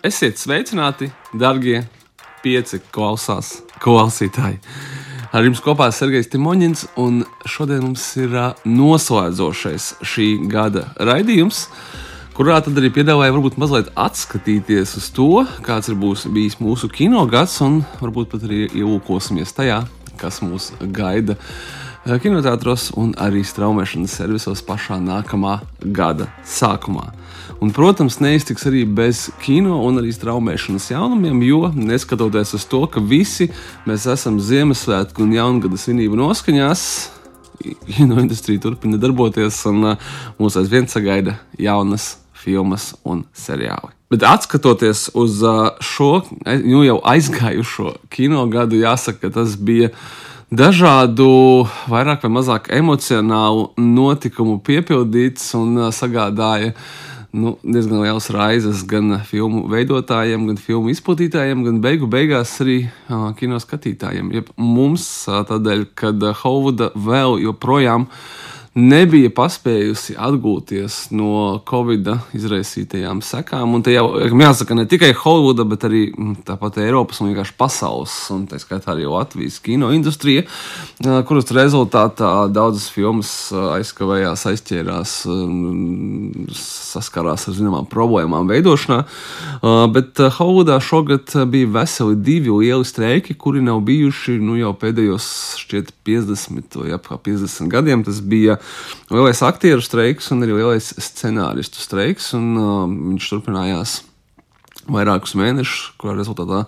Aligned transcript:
Esiet 0.00 0.38
sveicināti, 0.40 1.10
darbie 1.36 1.82
pieci 2.40 2.78
klausās, 2.88 3.58
klausītāji. 3.84 4.56
Ar 5.36 5.44
jums 5.44 5.60
kopā 5.60 5.90
ir 5.90 5.92
Sergejs 5.92 6.30
Timoņins, 6.32 6.86
un 6.96 7.18
šodien 7.44 7.82
mums 7.84 8.06
ir 8.16 8.32
noslēdzošais 8.64 9.90
šī 10.00 10.28
gada 10.48 10.86
raidījums, 10.96 11.66
kurā 12.32 12.62
tad 12.64 12.80
arī 12.80 12.88
piedāvāju 12.96 13.36
varbūt 13.36 13.60
mazliet 13.60 13.92
atskatīties 13.92 14.96
uz 15.02 15.10
to, 15.12 15.44
kāds 15.68 15.92
ir 15.92 16.00
būs, 16.00 16.24
bijis 16.32 16.56
mūsu 16.64 16.88
kino 16.88 17.26
gads, 17.28 17.58
un 17.60 17.82
varbūt 18.00 18.32
pat 18.32 18.48
arī 18.48 18.70
ielūkosimies 18.70 19.52
tajā, 19.52 19.82
kas 20.16 20.40
mūs 20.40 20.72
gaida 20.96 21.36
kinoteātros 22.04 22.90
un 22.96 23.12
arī 23.20 23.42
straumēšanas 23.44 24.14
servisos 24.22 24.62
pašā 24.64 24.96
nākamā 25.04 25.58
gada 25.92 26.30
sākumā. 26.48 27.10
Un, 27.60 27.74
protams, 27.76 28.16
neiztiks 28.24 28.64
arī 28.70 28.86
bez 28.88 29.26
kino 29.42 29.82
un 29.84 30.00
arī 30.00 30.14
straumēšanas 30.16 30.86
jaunumiem, 30.94 31.42
jo 31.44 31.68
neskatoties 31.76 32.54
uz 32.56 32.64
to, 32.70 32.86
ka 32.88 33.02
visi 33.04 33.50
mēs 33.84 34.06
esam 34.08 34.38
Ziemassvētku 34.40 35.26
un 35.26 35.34
Jaungada 35.36 35.76
svinību 35.76 36.16
noskaņās, 36.22 36.86
kino 37.92 38.16
industrija 38.22 38.64
turpina 38.64 38.96
darboties 38.96 39.60
un 39.68 39.92
uh, 39.92 40.10
mūs 40.40 40.56
aizvien 40.56 40.88
sagaida 40.88 41.36
jaunas 41.60 42.14
filmas 42.32 42.94
un 43.04 43.26
seriāli. 43.36 43.92
Bet 44.10 44.24
skatoties 44.46 45.10
uz 45.14 45.42
uh, 45.44 45.76
šo 45.84 46.24
nu, 46.64 46.80
jau 46.88 46.96
aizgājušo 47.12 47.98
kino 48.10 48.46
gadu, 48.48 48.80
jāsaka, 48.80 49.28
ka 49.28 49.34
tas 49.36 49.60
bija 49.60 49.92
dažādu, 50.50 51.30
vairāk 51.90 52.26
vai 52.26 52.32
mazāk 52.40 52.72
emocionālu 52.74 53.70
notikumu 53.78 54.58
piepildīts 54.66 55.54
un 55.58 55.86
uh, 55.86 55.94
sagādāja 55.94 56.74
uh, 56.74 56.82
nu, 57.32 57.54
diezgan 57.62 58.02
liels 58.02 58.28
raizes 58.34 58.82
gan 58.88 59.14
filmu 59.26 59.64
veidotājiem, 59.70 60.48
gan 60.50 60.58
filmu 60.60 60.90
izplatītājiem, 60.92 61.62
gan 61.66 61.80
beigu 61.84 62.08
beigās 62.10 62.56
arī 62.64 62.82
uh, 62.88 63.30
kino 63.38 63.60
skatītājiem. 63.62 64.32
Jeb 64.34 64.50
mums 64.58 65.06
tādēļ, 65.28 65.86
kad 65.98 66.26
Hovuda 66.42 66.90
vēl 66.94 67.38
joprojām 67.46 68.08
ir 68.10 68.38
nebija 68.78 69.32
paspējusi 69.34 70.14
atgūties 70.14 71.08
no 71.10 71.58
Covid 71.66 72.06
izraisītajām 72.38 73.18
sekām. 73.26 73.74
Un 73.74 73.82
te 73.82 73.90
jau 73.90 74.06
jāsaka, 74.30 74.76
ne 74.78 74.84
tikai 74.90 75.10
Holivuda, 75.18 75.66
bet 75.66 75.86
arī 75.88 76.04
mm, 76.12 76.44
tāpat 76.46 76.78
Eiropas 76.84 77.18
un 77.18 77.32
vienkārši 77.32 77.56
pasaules, 77.58 78.14
un 78.30 78.44
tā 78.50 78.60
skaitā 78.62 78.92
arī 78.94 79.08
Latvijas 79.10 79.58
kino 79.64 79.90
industrija, 79.94 80.44
kuras 81.26 81.50
rezultātā 81.54 82.30
daudzas 82.54 82.86
filmas 82.94 83.32
aizkavējās, 83.50 84.46
aizķērās, 84.52 85.16
saskarās 86.60 87.48
ar 87.50 87.58
zināmām 87.58 87.90
problēmām 87.90 88.46
veidošanā. 88.50 89.00
Bet 89.96 90.22
Holivudā 90.38 90.78
šogad 90.84 91.34
bija 91.50 91.72
veseli 91.80 92.14
divi 92.22 92.54
lieli 92.54 92.86
streiki, 92.86 93.34
kuri 93.34 93.64
nav 93.66 93.82
bijuši 93.88 94.38
nu, 94.38 94.54
jau 94.60 94.70
pēdējos 94.78 95.28
šķiet 95.64 95.92
50 96.06 96.80
vai 96.84 96.94
ap 96.94 97.10
50 97.10 97.66
gadiem. 97.72 98.06
Tas 98.06 98.22
bija 98.22 98.59
lielais 99.10 99.42
aktieru 99.46 99.84
streiks 99.84 100.30
un 100.34 100.44
arī 100.46 100.58
lielais 100.58 100.92
scenāristu 100.98 101.82
streiks, 101.82 102.32
un 102.38 102.52
uh, 102.58 102.86
viņš 102.86 103.32
turpinājās 103.34 104.00
vairākus 104.92 105.34
mēnešus, 105.38 105.94
kurā 106.00 106.14
rezultātā 106.18 106.64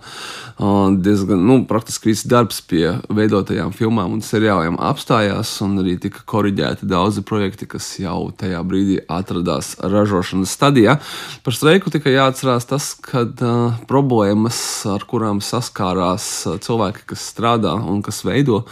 diezgan 1.03 1.41
nu, 1.47 1.57
praktiski 1.69 2.11
viss 2.11 2.27
darbs 2.29 2.61
pie 2.69 2.97
veidotajām 3.13 3.73
filmām 3.75 4.15
un 4.15 4.23
seriāliem 4.25 4.77
apstājās, 4.81 5.55
un 5.65 5.79
arī 5.81 5.95
tika 6.01 6.23
korģēti 6.29 6.87
daudzi 6.89 7.23
projekti, 7.25 7.67
kas 7.69 7.87
jau 8.01 8.31
tajā 8.37 8.61
brīdī 8.67 8.99
atradās 9.11 9.73
ražošanas 9.81 10.53
stadijā. 10.53 10.97
Par 11.45 11.57
streiku 11.57 11.93
tikai 11.93 12.15
jāatcerās 12.15 12.67
tas, 12.69 12.91
ka 13.03 13.25
uh, 13.25 13.79
problēmas, 13.89 14.59
ar 14.93 15.05
kurām 15.09 15.41
saskārās 15.43 16.29
cilvēki, 16.63 17.07
kas 17.13 17.27
strādā 17.33 17.75
un 17.77 18.01
kas 18.05 18.23
veido 18.27 18.63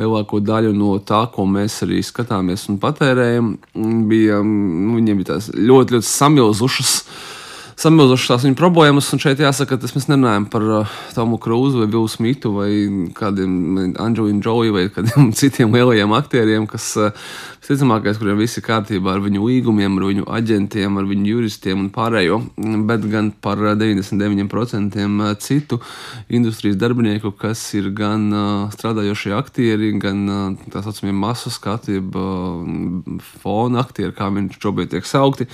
lielāko 0.00 0.40
daļu 0.44 0.74
no 0.76 0.96
tā, 1.04 1.26
ko 1.32 1.46
mēs 1.48 1.82
arī 1.86 2.02
skatāmies 2.06 2.68
un 2.72 2.80
patērējam, 2.82 3.54
bija, 4.10 4.42
nu, 4.42 4.96
viņiem 4.98 5.22
bija 5.22 5.34
tās 5.34 5.50
ļoti, 5.54 5.98
ļoti 5.98 6.08
samilzušas 6.10 6.94
samilzušas 7.80 8.30
tās 8.30 8.46
viņa 8.46 8.56
problēmas. 8.58 9.10
Un 9.12 9.20
šeit 9.22 9.40
jāsaka, 9.42 9.76
ka 9.76 9.92
mēs 9.96 10.08
nerunājam 10.08 10.46
par 10.52 10.64
uh, 10.64 10.94
Tomu 11.16 11.38
Krūzu 11.42 11.82
vai 11.82 11.90
Billu 11.92 12.08
Smitu 12.10 12.54
vai 12.56 12.70
kādiem 13.16 13.96
Andrew 14.02 14.30
Joey 14.32 14.72
vai 14.74 14.86
kādiem 14.92 15.32
citiem 15.38 15.74
lielajiem 15.76 16.14
aktieriem, 16.16 16.66
kas 16.70 16.88
uh, 17.00 17.12
visticamākais, 17.66 18.18
kuriem 18.20 18.38
viss 18.38 18.60
ir 18.60 18.64
kārtībā 18.66 19.16
ar 19.16 19.22
viņu 19.24 19.42
līgumiem, 19.42 19.98
ar 19.98 20.06
viņu 20.06 20.26
aģentiem, 20.38 20.98
ar 21.00 21.08
viņu 21.08 21.26
juristiem 21.32 21.80
un 21.82 21.88
pārējo, 21.94 22.38
bet 22.86 23.06
gan 23.10 23.32
par 23.42 23.58
99% 23.58 25.00
uh, 25.02 25.32
citu 25.42 25.80
industrijas 26.30 26.78
darbinieku, 26.78 27.32
kas 27.36 27.62
ir 27.76 27.90
gan 27.96 28.28
uh, 28.30 28.44
strādājošie 28.74 29.34
aktieri, 29.36 29.92
gan 30.00 30.22
uh, 30.30 30.68
tā 30.72 30.84
saucamie 30.86 31.14
masu 31.16 31.50
skatība, 31.52 32.22
uh, 32.22 33.26
fona 33.42 33.82
aktieri, 33.82 34.14
kā 34.16 34.30
viņi 34.30 34.60
šobrīd 34.62 34.94
tiek 34.94 35.08
saukti, 35.08 35.48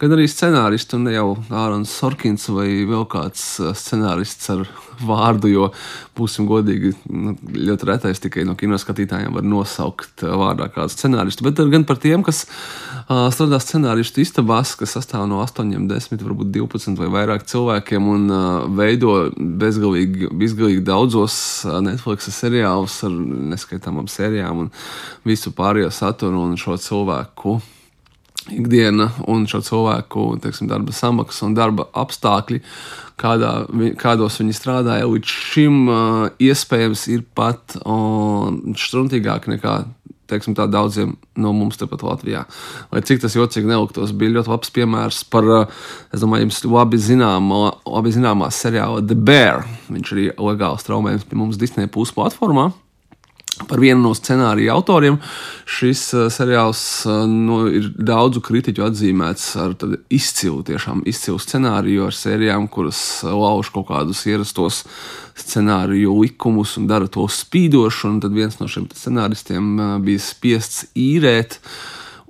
gan 0.00 0.16
arī 0.16 0.26
scenāristi 0.30 0.96
un 0.96 1.06
ne 1.06 1.14
jau 1.18 1.28
Ārons 1.68 1.92
Sorkins 1.92 2.48
vai 2.50 2.66
vēl 2.88 3.04
kāds 3.10 3.42
uh, 3.60 3.74
scenārists 3.76 4.48
ar 4.54 4.64
vārdu, 4.98 5.50
jo, 5.52 5.68
būsim 6.18 6.48
godīgi, 6.48 6.94
nu, 7.12 7.34
ļoti 7.54 7.88
retais 7.90 8.22
tikai 8.24 8.46
no 8.48 8.56
kinoskatītājiem 8.58 9.36
var 9.36 9.46
nosaukt 9.46 10.24
uh, 10.24 10.34
vārdā 10.40 10.70
kādu 10.74 10.94
scenāristu, 10.94 11.44
bet 11.46 11.60
gan 11.70 11.84
par 11.88 12.00
tiem, 12.02 12.24
kas 12.26 12.46
uh, 12.48 13.28
strādā 13.34 13.60
scenāristu 13.62 14.24
istabās, 14.24 14.74
kas 14.80 14.96
sastāv 14.96 15.28
no 15.30 15.42
8, 15.44 15.70
10, 15.92 16.26
varbūt 16.26 16.52
12 16.56 16.98
vai 16.98 17.12
vairāk 17.14 17.46
cilvēkiem 17.48 18.10
un 18.10 18.28
veido 18.78 19.16
bezgalīgi, 19.36 20.32
bezgalīgi 20.40 20.84
daudzos 20.88 21.38
Netflix 21.84 22.30
seriālus 22.34 23.00
ar 23.06 23.14
neskaitāmām 23.54 24.08
sērijām 24.10 24.66
un 24.66 24.70
visu 25.28 25.52
pārējo 25.54 25.92
saturu 25.94 26.46
un 26.48 26.56
šo 26.60 26.78
cilvēku 26.80 27.58
ikdiena 28.54 29.10
un 29.28 29.46
šo 29.50 29.60
cilvēku 29.64 30.30
teiksim, 30.42 30.68
darba 30.70 30.94
samaksa 30.94 31.46
un 31.46 31.54
darba 31.56 31.88
apstākļi, 31.98 32.62
kādā, 33.20 33.52
kādos 34.00 34.38
viņi 34.40 34.56
strādāja, 34.56 35.08
līdz 35.10 35.36
šim 35.52 35.78
iespējams 36.42 37.06
ir 37.14 37.24
pat 37.38 37.78
struntīgāk 37.78 39.50
nekā. 39.54 39.80
Teiksim, 40.28 40.52
tā 40.52 40.66
daudziem 40.68 41.14
no 41.40 41.54
mums 41.56 41.78
tepat 41.80 42.02
Latvijā. 42.04 42.42
Lai 42.92 43.00
cik 43.00 43.22
tas 43.22 43.32
jocīgi 43.32 43.64
neliktos, 43.64 44.10
bija 44.12 44.34
ļoti 44.34 44.50
labs 44.52 44.74
piemērs 44.76 45.22
par, 45.32 45.46
es 46.12 46.20
domāju, 46.20 46.44
jums 46.44 46.58
labi, 46.68 47.00
zināmo, 47.00 47.62
labi 47.88 48.12
zināmā 48.12 48.50
seriāla 48.52 49.00
The 49.08 49.16
Bear. 49.16 49.64
Viņš 49.88 50.12
arī 50.12 50.26
legāli 50.36 50.84
straumējams 50.84 51.24
pie 51.30 51.40
mums 51.40 51.56
Disney 51.56 51.88
plus 51.88 52.12
platformā. 52.12 52.66
Par 53.66 53.80
vienu 53.82 54.04
no 54.04 54.12
scenārija 54.14 54.76
autoriem 54.76 55.18
šis 55.68 56.02
uh, 56.14 56.26
seriāls 56.32 56.82
uh, 57.08 57.24
nu, 57.26 57.60
ir 57.72 57.90
daudzu 57.96 58.42
kritiķu 58.44 58.84
atzīmēts 58.86 59.48
ar 59.58 59.74
izcilu, 60.14 60.62
tiešām 60.68 61.02
izcilu 61.10 61.40
scenāriju, 61.42 62.06
ar 62.06 62.16
sērijām, 62.16 62.68
kuras 62.70 63.00
lauž 63.26 63.72
kaut 63.74 63.88
kādus 63.90 64.22
ierastos 64.30 64.84
scenāriju 65.38 66.14
likumus 66.22 66.76
un 66.78 66.86
dara 66.90 67.10
to 67.10 67.26
spīdošu. 67.26 68.14
Tad 68.22 68.34
viens 68.36 68.58
no 68.62 68.70
šiem 68.70 68.88
scenāristiem 68.94 69.70
uh, 69.74 69.94
bija 70.04 70.22
spiests 70.22 70.86
īrēt 70.98 71.58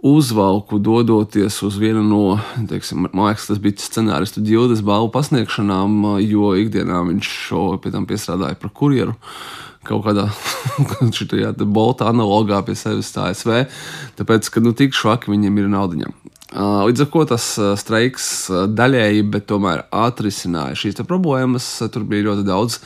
uzvalku, 0.02 0.78
dodoties 0.78 1.62
uz 1.66 1.78
vienu 1.80 2.02
no, 2.06 2.38
teiksim, 2.70 3.08
man 3.12 3.30
liekas, 3.30 3.48
tas 3.50 3.60
bija 3.62 3.82
scenāristu 3.82 4.42
ģildes 4.46 4.82
balvu 4.86 5.10
pasniegšanām, 5.14 6.00
jo 6.22 6.52
ikdienā 6.58 7.02
viņš 7.10 7.30
šo 7.48 7.64
pie 7.82 7.94
tam 7.94 8.06
piestrādāja 8.08 8.58
par 8.60 8.72
kurjeru. 8.74 9.16
Kaut 9.88 10.04
kādā 10.04 10.26
šajā 11.16 11.54
bolta 11.64 12.10
analogā 12.10 12.60
pie 12.66 12.76
sevis 12.78 13.12
tā 13.14 13.30
ASV, 13.32 13.64
tāpēc, 14.18 14.50
ka 14.52 14.62
nu, 14.62 14.74
tik 14.76 14.96
švaki 14.96 15.32
viņiem 15.32 15.62
ir 15.62 15.70
naudiņam. 15.72 16.16
Līdz 16.48 17.02
ar 17.04 17.08
to 17.12 17.22
tas 17.28 17.46
streiks 17.76 18.26
daļēji, 18.72 19.24
bet 19.28 19.44
tomēr 19.50 19.82
atrisināja 19.92 20.78
šīs 20.80 21.02
problēmas. 21.04 21.66
Tur 21.92 22.06
bija 22.08 22.30
ļoti 22.30 22.46
daudz 22.46 22.78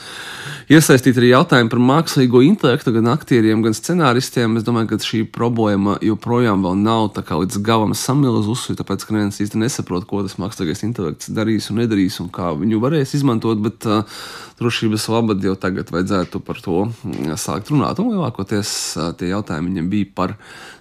iesaistīti 0.73 1.21
arī 1.21 1.29
jautājumi 1.31 1.71
par 1.71 1.83
mākslīgo 1.93 2.43
intelektu, 2.43 2.91
gan 2.97 3.13
aktieriem, 3.13 3.63
gan 3.63 3.77
scenāristiem. 3.79 4.57
Es 4.59 4.67
domāju, 4.67 4.91
ka 4.91 4.99
šī 5.07 5.23
problēma 5.31 5.95
joprojām 6.03 6.67
nav 6.83 7.15
līdz 7.15 7.61
galam 7.63 7.95
samilzusi, 7.95 8.75
tāpēc, 8.81 9.07
ka 9.07 9.15
neviens 9.15 9.39
īsti 9.45 9.63
nesaprot, 9.63 10.09
ko 10.11 10.25
tas 10.27 10.41
mākslīgais 10.43 10.83
intelekts 10.89 11.31
darīs 11.31 11.71
un 11.71 11.85
nedarīs 11.85 12.19
un 12.19 12.35
kā 12.35 12.51
viņu 12.59 12.83
varēs 12.83 13.15
izmantot. 13.15 13.63
Bet 13.63 13.87
drošības 14.61 15.09
labad 15.13 15.45
jau 15.45 15.55
tagad 15.59 15.91
vajadzētu 15.93 16.43
par 16.45 16.61
to 16.65 16.85
sākt 17.41 17.73
runāt. 17.73 18.01
Un 18.03 18.13
lielākoties 18.15 18.75
tie 19.21 19.33
jautājumi 19.33 19.73
viņam 19.73 19.91
bija 19.93 20.13
par 20.15 20.37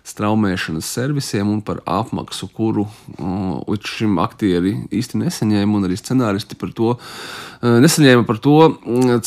straumēšanas 0.08 0.88
servisiem 0.96 1.50
un 1.52 1.60
par 1.62 1.82
apmaksu, 1.86 2.50
kuru 2.50 2.88
uh, 2.88 3.60
līdz 3.70 3.92
šim 3.98 4.18
aktieri 4.22 4.74
īsti 4.94 5.20
nesaņēma, 5.22 5.78
un 5.78 5.86
arī 5.88 5.98
scenāristi 6.00 6.58
par 6.60 6.72
to 6.78 6.96
uh, 6.96 7.78
nesaņēma 7.84 8.26
par 8.28 8.40
to, 8.42 8.56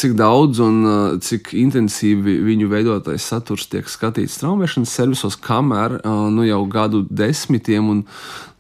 cik 0.00 0.17
daudz 0.19 0.62
un 0.64 0.81
uh, 0.82 0.96
cik 1.23 1.52
intensīvi 1.61 2.41
viņu 2.49 2.70
veidotais 2.73 3.29
saturs 3.31 3.69
tiek 3.70 3.88
skatīts 3.91 4.41
straumēšanas 4.41 4.96
servisos, 4.99 5.38
kamēr 5.38 6.00
uh, 6.00 6.26
nu 6.35 6.46
jau 6.49 6.64
gadu 6.70 7.05
desmitiem 7.06 7.93
un 7.94 8.02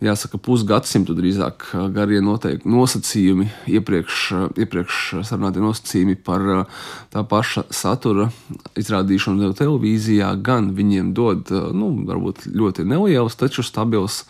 jāsaka, 0.04 0.38
pusgadsimtu 0.42 1.16
drīzāk 1.16 1.66
garie 1.94 2.20
noteikti 2.22 2.68
nosacījumi, 2.68 3.48
iepriekš, 3.78 4.24
iepriekš 4.60 5.00
sarunātie 5.26 5.62
nosacījumi 5.64 5.83
par 6.24 6.66
tā 7.12 7.24
paša 7.28 7.66
satura 7.70 8.30
izrādīšanu 8.78 9.52
televīzijā, 9.58 10.34
gan 10.42 10.72
viņiem 10.76 11.12
dod, 11.16 11.50
nu, 11.74 11.90
varbūt 12.08 12.48
ļoti 12.54 12.86
nelielus, 12.88 13.36
taču 13.36 13.62
stabilus 13.66 14.24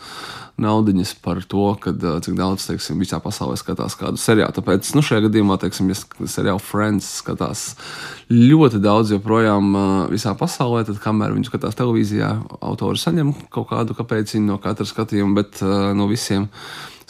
naudiņas 0.61 1.15
par 1.25 1.41
to, 1.51 1.67
kad, 1.83 1.99
cik 2.23 2.37
daudz 2.39 2.69
teiksim, 2.69 3.01
visā 3.03 3.19
pasaulē 3.23 3.56
skatās 3.59 3.97
kādu 3.99 4.21
seriālu. 4.21 4.55
Tāpēc 4.55 4.93
nu, 4.95 5.03
šajā 5.03 5.25
gadījumā, 5.27 5.59
teiksim, 5.62 5.91
ja 5.91 5.99
seriālu 6.31 6.62
Friends 6.62 7.09
skatās 7.19 7.65
ļoti 8.31 8.79
daudz 8.83 9.11
joprojām 9.17 9.75
visā 10.12 10.37
pasaulē, 10.39 10.85
tad 10.87 11.03
kamēr 11.03 11.35
viņi 11.35 11.51
skatās 11.51 11.79
televīzijā, 11.81 12.31
autori 12.62 13.03
saņem 13.03 13.35
kaut 13.55 13.73
kādu 13.73 13.99
kāpēciņu 13.99 14.53
no 14.53 14.61
katra 14.62 14.87
skatījuma, 14.87 15.41
bet 15.43 15.62
no 15.99 16.06
visiem 16.11 16.47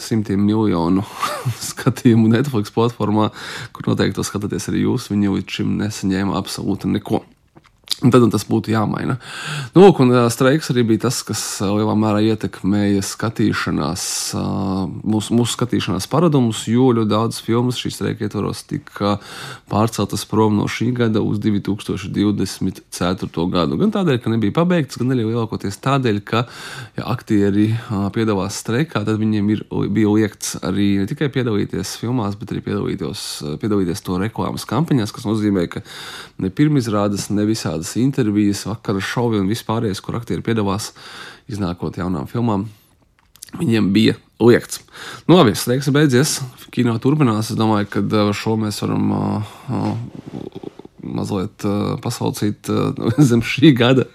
simtiem 0.00 0.40
miljonu 0.40 1.04
skatījumu 1.72 2.30
Netflix 2.32 2.74
platformā, 2.74 3.30
kur 3.74 3.90
noteikti 3.90 4.18
to 4.18 4.26
skatāties 4.26 4.70
arī 4.72 4.84
jūs, 4.86 5.10
viņi 5.12 5.36
līdz 5.38 5.58
šim 5.58 5.78
nesaņēma 5.82 6.36
absolūti 6.40 6.90
neko. 6.96 7.24
Un 8.02 8.10
tad 8.10 8.24
un 8.26 8.30
tas 8.32 8.42
būtu 8.48 8.72
jāmaina. 8.72 9.14
Nu, 9.74 9.84
lūk, 9.84 10.00
un 10.02 10.10
streiks 10.32 10.70
arī 10.72 10.82
bija 10.88 11.04
tas, 11.04 11.20
kas 11.26 11.40
lielā 11.62 11.92
mērā 11.94 12.20
ietekmēja 12.26 13.02
skatīšanās, 13.06 14.04
mūsu, 14.34 15.34
mūsu 15.38 15.54
skatīšanās 15.54 16.08
paradumus, 16.10 16.64
jo 16.66 16.88
ļoti 16.96 17.10
daudz 17.12 17.38
filmas 17.44 17.78
šīs 17.78 17.94
streika 18.00 18.26
ietvaros 18.26 18.64
tika 18.66 19.18
pārceltas 19.70 20.24
prom 20.26 20.56
no 20.58 20.66
šī 20.66 20.90
gada 20.96 21.22
uz 21.22 21.38
2024. 21.44 23.46
gadu. 23.54 23.78
Gan 23.78 23.94
tādēļ, 23.94 24.18
ka 24.24 24.32
nebija 24.32 24.56
pabeigts, 24.58 24.98
gan 24.98 25.14
arī 25.14 25.28
lielākoties 25.28 25.78
tādēļ, 25.86 26.18
ka, 26.26 26.40
ja 26.98 27.06
aktieri 27.14 27.68
piedalās 28.16 28.58
streikā, 28.64 29.04
tad 29.06 29.22
viņiem 29.22 29.54
ir, 29.54 29.60
bija 29.94 30.16
liekts 30.18 30.58
arī 30.66 30.88
ne 31.04 31.08
tikai 31.10 31.30
piedalīties 31.38 31.94
filmās, 32.02 32.34
bet 32.40 32.56
arī 32.56 32.66
piedalīties, 32.66 33.20
piedalīties 33.62 34.02
to 34.02 34.18
reklāmas 34.18 34.66
kampaņās, 34.66 35.14
kas 35.14 35.30
nozīmē, 35.30 35.68
ka 35.70 35.86
ne 36.42 36.50
pirmizrādes, 36.50 37.30
ne 37.30 37.46
visādi 37.46 37.83
dažādas 37.84 37.96
intervijas, 37.96 38.64
vakara 38.66 39.00
šovi 39.00 39.40
un 39.40 39.48
vispārējais, 39.48 40.00
kur 40.00 40.16
aktieri 40.16 40.42
piedalās 40.42 40.94
iznākot 41.48 41.98
jaunām 41.98 42.26
filmām. 42.26 42.68
Viņiem 43.58 43.92
bija 43.92 44.14
liekts. 44.40 44.80
Nu, 45.28 45.36
labi, 45.36 45.54
streiks 45.54 45.90
beidzies. 45.90 46.40
Kino 46.72 46.96
turpinās. 46.98 47.50
Es 47.50 47.56
domāju, 47.56 47.86
ka 47.88 48.00
ar 48.00 48.34
šo 48.34 48.56
mēs 48.56 48.80
varam 48.82 49.12
uh, 49.12 49.42
uh, 49.70 49.96
mazliet 51.04 51.64
uh, 51.64 51.96
pasaucīt 52.02 52.68
uh, 52.68 52.94
zem 53.28 53.42
šī 53.42 53.74
gada 53.76 54.08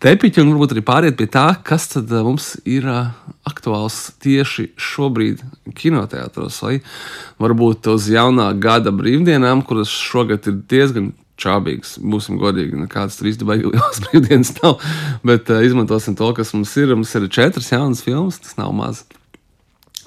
tepiņa 0.00 0.44
un 0.44 0.54
varbūt 0.54 0.72
arī 0.76 0.84
pāriet 0.86 1.18
pie 1.18 1.26
tā, 1.26 1.50
kas 1.62 1.90
tad 1.92 2.10
uh, 2.10 2.22
mums 2.24 2.54
ir 2.64 2.86
uh, 2.88 3.10
aktuāls 3.44 4.14
tieši 4.22 4.70
šobrīd 4.80 5.42
kinoteātros. 5.76 6.62
Vai 6.62 6.78
varbūt 7.42 7.90
uz 7.92 8.08
jaunā 8.08 8.52
gada 8.56 8.94
brīvdienām, 8.94 9.66
kuras 9.66 9.92
šogad 9.92 10.48
ir 10.48 10.62
diezgan 10.70 11.12
čābīgs. 11.40 11.96
Būsim 12.02 12.38
godīgi, 12.40 12.78
nekādas 12.84 13.18
trīs 13.20 13.40
lielas 13.40 14.02
brīvdienas 14.06 14.54
nav. 14.60 14.78
Bet 15.26 15.50
uh, 15.52 15.64
izmantosim 15.66 16.16
to, 16.18 16.32
kas 16.36 16.54
mums 16.56 16.76
ir. 16.80 16.94
Mums 16.94 17.14
ir 17.18 17.28
četras 17.32 17.72
jaunas 17.72 18.04
filmas, 18.06 18.40
tas 18.42 18.58
nav 18.60 18.74
maz. 18.76 19.04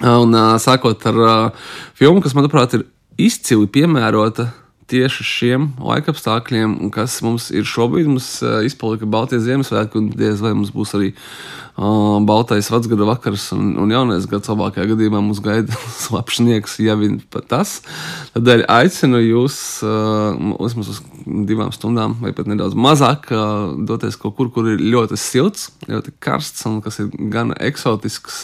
Un 0.02 0.34
uh, 0.34 0.56
sākot 0.62 1.06
ar 1.10 1.22
uh, 1.22 1.64
filmu, 1.94 2.22
kas, 2.24 2.34
manuprāt, 2.36 2.74
ir 2.78 2.86
izcili 3.20 3.68
piemērota 3.70 4.50
tieši 4.90 5.24
šiem 5.24 5.68
laikapstākļiem, 5.80 6.76
kas 6.94 7.16
mums 7.24 7.48
ir 7.54 7.66
šobrīd. 7.68 8.08
Mums 8.10 8.28
uh, 8.44 8.58
izpalika 8.66 9.08
Baltijas 9.08 9.46
Ziemassvētki, 9.46 10.00
un 10.00 10.10
diez 10.12 10.42
vai 10.44 10.52
mums 10.56 10.72
būs 10.74 10.94
arī 10.98 11.12
uh, 11.14 12.18
Baltais 12.26 12.68
vecgada 12.72 13.08
vakars 13.08 13.48
un, 13.56 13.72
un 13.80 13.94
jaunais 13.94 14.28
gads. 14.30 14.50
Labākajā 14.52 14.90
gadījumā 14.92 15.22
mums 15.24 15.40
gaida 15.44 15.78
slapšnieks, 16.04 16.78
ja 16.84 16.98
vien 17.00 17.20
pat 17.32 17.48
tas. 17.54 17.78
Tādēļ 18.34 18.64
aicinu 18.66 19.20
jūs 19.22 19.56
vismaz 20.58 20.88
uz 20.90 20.96
divām 21.46 21.70
stundām, 21.70 22.16
vai 22.18 22.32
pat 22.34 22.48
nedaudz 22.50 22.74
mazāk, 22.74 23.28
doties 23.86 24.18
kaut 24.18 24.34
kur, 24.34 24.48
kur 24.50 24.72
ir 24.72 24.82
ļoti 24.82 25.18
silts, 25.20 25.68
ļoti 25.86 26.16
karsts 26.24 26.66
un 26.66 26.80
kas 26.82 26.98
ir 27.04 27.12
gan 27.30 27.54
eksotisks 27.54 28.40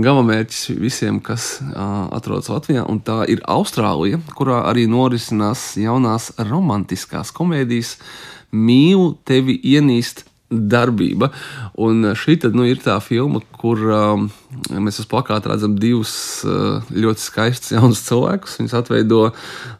galamērķis 0.00 0.72
visiem, 0.80 1.20
kas 1.20 1.58
atrodas 1.76 2.48
Latvijā, 2.48 2.86
un 2.88 3.02
tā 3.04 3.20
ir 3.28 3.44
Austrālija, 3.44 4.22
kurā 4.38 4.62
arī 4.70 4.86
norisinās 4.88 5.74
jaunās 5.76 6.30
romantiskās 6.40 7.34
komēdijas 7.36 7.98
Mīlu 8.48 9.12
tevi 9.28 9.58
ienīst 9.60 10.24
darbība. 10.48 11.28
Un 11.76 12.14
šī 12.16 12.38
tad, 12.40 12.56
nu, 12.56 12.64
ir 12.64 12.80
tā 12.80 12.96
filma, 13.04 13.42
kur 13.60 13.82
um, 13.92 14.28
mēs 14.48 14.98
uz 15.02 15.06
plakāta 15.08 15.50
redzam 15.50 15.74
divus 15.80 16.12
uh, 16.46 16.84
ļoti 16.88 17.20
skaistus 17.20 17.74
jaunus 17.74 18.00
cilvēkus. 18.06 18.56
Viņus 18.60 18.74
atveido 18.78 19.18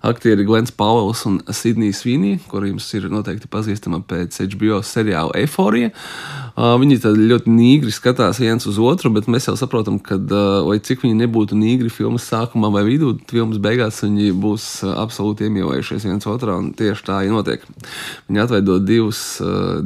aktieri 0.05 0.45
Glens 0.49 0.75
Pauls 0.75 1.25
un 1.29 1.39
Sidnija 1.57 1.97
Svīnī, 1.97 2.35
kuriem 2.51 2.77
ir 2.77 3.07
noteikti 3.13 3.49
pazīstama 3.49 4.03
pēc 4.09 4.37
HBO 4.45 4.83
seriāla 4.85 5.33
Eforija. 5.41 5.93
Uh, 6.53 6.75
viņi 6.83 7.01
ļoti 7.01 7.55
nīgri 7.55 7.95
skatās 7.95 8.43
viens 8.43 8.69
uz 8.69 8.81
otru, 8.83 9.13
bet 9.15 9.31
mēs 9.31 9.49
jau 9.49 9.57
saprotam, 9.57 9.97
ka, 10.05 10.21
lai 10.67 10.79
cik 10.85 11.07
viņi 11.07 11.23
nebūtu 11.23 11.57
nīgri 11.57 11.89
filmas 11.93 12.29
sākumā 12.29 12.73
vai 12.75 12.85
vidū, 12.89 13.15
filmas 13.31 13.63
beigās 13.63 14.03
viņi 14.05 14.35
būs 14.37 14.69
absolūti 14.93 15.49
iemīlējušies 15.49 16.09
viens 16.11 16.29
otrā, 16.29 16.59
un 16.61 16.75
tieši 16.77 17.09
tā 17.09 17.23
arī 17.23 17.33
notiek. 17.33 17.65
Viņi 18.29 18.45
atveido 18.45 18.79
divus, 18.85 19.25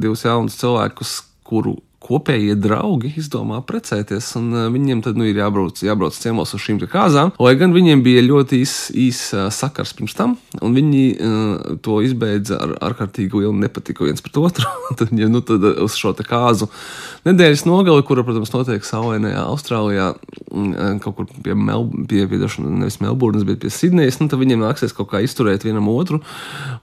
divus 0.02 0.26
jaunus 0.26 0.58
cilvēkus, 0.58 1.20
kuru 1.46 1.78
kopējie 2.02 2.56
draugi 2.58 3.12
izdomā 3.20 3.60
precēties, 3.66 4.32
un 4.40 4.50
uh, 4.54 4.66
viņiem 4.72 5.02
tad 5.04 5.18
nu, 5.18 5.26
ir 5.28 5.38
jābrauc, 5.38 5.78
jābrauc 5.84 6.16
ciemos 6.18 6.54
uz 6.56 6.64
šīm 6.64 6.80
kāzām. 6.90 7.32
Lai 7.42 7.54
gan 7.60 7.74
viņiem 7.74 8.02
bija 8.04 8.24
ļoti 8.26 8.62
īss 8.62 8.90
īs, 8.90 9.20
uh, 9.36 9.46
sakars 9.54 9.94
pirms 9.98 10.16
tam, 10.18 10.36
un 10.60 10.76
viņi 10.76 11.02
uh, 11.12 11.76
to 11.84 12.00
izbeidza 12.04 12.58
ar 12.62 12.74
ārkārtīgi 12.90 13.42
lielu 13.42 13.54
nepatiku 13.62 14.08
viens 14.08 14.24
pret 14.24 14.40
otru. 14.42 14.68
tad, 14.98 15.12
ja, 15.16 15.30
nu, 15.30 15.42
tad 15.46 15.64
uz 15.72 15.96
šo 15.98 16.14
kāzu 16.22 16.68
nedēļas 17.26 17.64
nogali, 17.68 18.04
kura, 18.06 18.24
protams, 18.26 18.52
notiek 18.54 18.84
saulainajā 18.86 19.46
Austrālijā, 19.46 20.10
uh, 20.16 20.82
kaut 21.04 21.18
kur 21.20 21.30
pie, 21.32 21.54
Mel, 21.54 21.86
pie, 22.10 22.24
pie 22.30 22.40
nevis 22.66 22.98
Melburnas, 23.02 23.46
bet 23.48 23.62
pie 23.62 23.70
Sidnejas, 23.72 24.18
nu, 24.20 24.28
tad 24.32 24.42
viņiem 24.42 24.62
nāksies 24.64 24.94
kaut 24.96 25.12
kā 25.12 25.22
izturēt 25.22 25.66
vienam 25.66 25.88
otru 25.92 26.22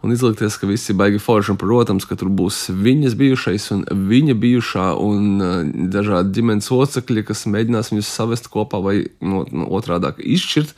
un 0.03 0.15
izlikties, 0.15 0.55
ka 0.59 0.69
visi 0.69 0.95
baigi 0.97 1.19
forši, 1.21 1.53
un, 1.53 1.59
protams, 1.59 2.07
ka 2.07 2.15
tur 2.19 2.31
būs 2.31 2.69
viņas 2.71 3.17
bijušais 3.19 3.69
un 3.75 3.83
viņa 4.09 4.35
bijušā. 4.39 4.87
Un 4.99 5.08
un 5.09 5.43
uh, 5.43 5.55
dažādi 5.93 6.39
ģimenes 6.39 6.69
locekļi, 6.73 7.25
kas 7.29 7.47
mēģinās 7.49 7.93
viņus 7.93 8.13
savest 8.19 8.51
kopā 8.53 8.81
vai 8.83 8.95
no, 9.21 9.45
no 9.51 9.69
otrādi 9.77 10.13
izšķirt. 10.35 10.75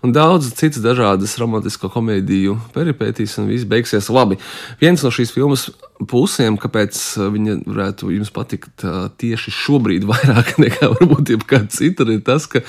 Un 0.00 0.14
daudz 0.16 0.54
citas 0.56 0.80
dažādas 0.80 1.36
romantisko 1.40 1.90
komēdiju 1.92 2.56
peripētīs, 2.72 3.36
un 3.40 3.50
viss 3.50 3.68
beigsies 3.68 4.08
labi. 4.08 4.38
Viens 4.80 5.02
no 5.04 5.12
šīs 5.12 5.34
filmas 5.34 5.66
pusēm, 6.08 6.56
kāpēc 6.60 6.96
viņa 7.34 7.56
varētu 7.66 8.08
jums 8.14 8.30
patikt 8.32 8.84
tieši 9.20 9.52
šobrīd 9.52 10.06
vairāk 10.10 10.54
nekā 10.62 10.88
varbūt 10.94 11.34
jebkāda 11.34 11.68
cita, 11.74 12.06
ir 12.08 12.22
tas, 12.24 12.48
ka 12.48 12.62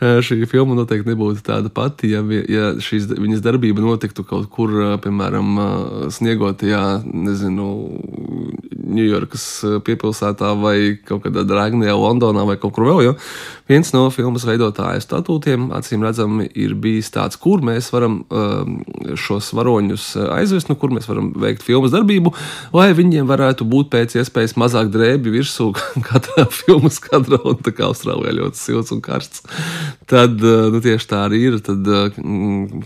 šī 0.00 0.42
filma 0.50 0.76
noteikti 0.76 1.12
nebūtu 1.12 1.44
tāda 1.46 1.72
pati, 1.72 2.12
ja, 2.12 2.20
ja 2.52 2.74
šīs 2.84 3.08
viņas 3.14 3.44
darbība 3.44 3.84
notiktu 3.84 4.26
kaut 4.28 4.50
kur, 4.52 4.74
piemēram, 5.04 5.56
sniegotajā, 6.12 6.84
nezinu, 7.08 7.70
Ņujorkas 8.84 9.46
piepilsētā 9.86 10.52
vai 10.60 10.76
kaut 11.06 11.24
kādā 11.26 11.46
Dragnijā, 11.48 11.96
Londonā 11.98 12.46
vai 12.48 12.58
kaut 12.60 12.76
kur 12.76 12.88
vēl. 12.90 13.02
Jo 13.08 13.16
viens 13.70 13.94
no 13.94 14.06
filmas 14.12 14.44
veidotāja 14.44 15.00
statūtiem, 15.00 15.70
acīm 15.76 16.04
redzami, 16.04 16.50
ir 16.52 16.74
bijis 16.76 17.08
tāds, 17.14 17.38
kur 17.40 17.64
mēs 17.64 17.88
varam 17.94 18.20
šos 19.16 19.54
varoņus 19.56 20.10
aizvest, 20.36 20.68
no 20.68 20.76
kur 20.76 20.92
mēs 20.92 21.08
varam 21.08 21.32
veikt 21.40 21.64
filmas 21.64 21.94
darbību 21.94 22.34
lai 22.74 22.90
viņiem 22.96 23.28
varētu 23.28 23.66
būt 23.68 23.90
pēc 23.92 24.16
iespējas 24.20 24.56
mazāk 24.60 24.90
drēbi 24.94 25.32
virsū 25.34 25.70
katrā 26.08 26.46
filmas 26.52 27.00
kadrā, 27.02 27.40
un 27.44 27.60
tā 27.64 27.74
kā 27.74 27.88
Austrālijā 27.88 28.34
ļoti 28.38 28.60
silts 28.60 28.94
un 28.94 29.02
karsts. 29.04 29.44
Tad 30.10 30.38
eh, 30.42 30.68
nu, 30.74 30.80
tieši 30.84 31.10
tā 31.10 31.24
arī 31.28 31.42
ir. 31.48 31.58
Tad 31.64 31.86
eh, 31.88 32.18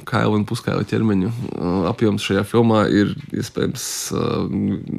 kaila 0.09 0.39
un 0.39 0.47
puskaila 0.49 0.87
ķermeņu 0.89 1.31
eh, 1.31 1.89
apjoms 1.91 2.27
šajā 2.29 2.45
filmā 2.49 2.85
ir 2.93 3.15
iespējams 3.35 3.89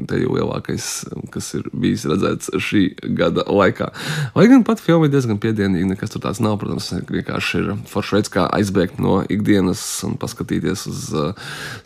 te 0.09 0.21
jau 0.21 0.35
lielākais, 0.35 0.88
kas 1.33 1.51
ir 1.57 1.67
bijis 1.73 2.05
redzēts 2.09 2.51
šī 2.63 2.83
gada 3.17 3.45
laikā. 3.47 3.89
Lai 4.35 4.47
gan 4.51 4.65
pat 4.67 4.81
filma 4.83 5.07
ir 5.07 5.13
diezgan 5.13 5.39
piedienīga, 5.41 5.91
nekas 5.93 6.13
tur 6.13 6.23
tāds 6.23 6.41
nav. 6.43 6.57
Protams, 6.61 6.91
vienkārši 7.09 7.61
ir 7.61 7.71
foršs 7.89 8.15
veids, 8.17 8.31
kā 8.33 8.45
aizbēgt 8.57 8.99
no 9.03 9.19
ikdienas 9.31 9.83
un 10.07 10.17
paskatīties 10.19 10.85
uz 10.91 11.03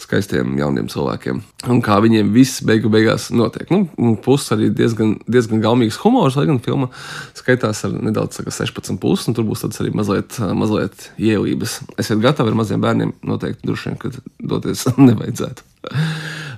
skaistiem 0.01 0.55
jauniem 0.59 0.89
cilvēkiem. 0.91 1.41
Un 1.71 1.81
kā 1.85 1.99
viņiem 2.03 2.33
viss 2.35 2.63
beigu 2.65 2.91
beigās 2.93 3.29
notiek. 3.33 3.69
Nu, 3.73 4.15
Puses 4.23 4.53
arī 4.55 4.69
diezgan, 4.73 5.17
diezgan 5.27 5.61
gaumīgs 5.63 5.99
humors, 6.03 6.37
lai 6.39 6.45
gan 6.49 6.61
filma 6.63 6.89
skaitās 7.37 7.83
ar 7.87 7.95
nedaudz 7.95 8.39
saka, 8.39 8.53
16 8.55 8.99
puses, 9.01 9.27
un 9.29 9.37
tur 9.37 9.47
būs 9.47 9.65
tāds 9.65 9.81
arī 9.83 9.93
mazliet, 9.95 10.37
mazliet 10.57 11.09
ielības. 11.19 11.79
Esiet 11.99 12.23
gatavi 12.23 12.53
ar 12.53 12.59
maziem 12.59 12.83
bērniem, 12.83 13.13
noteikti 13.27 13.67
droši 13.67 13.91
vien, 13.91 13.99
ka 14.01 14.13
doties 14.53 14.87
nevajadzētu. 15.09 15.69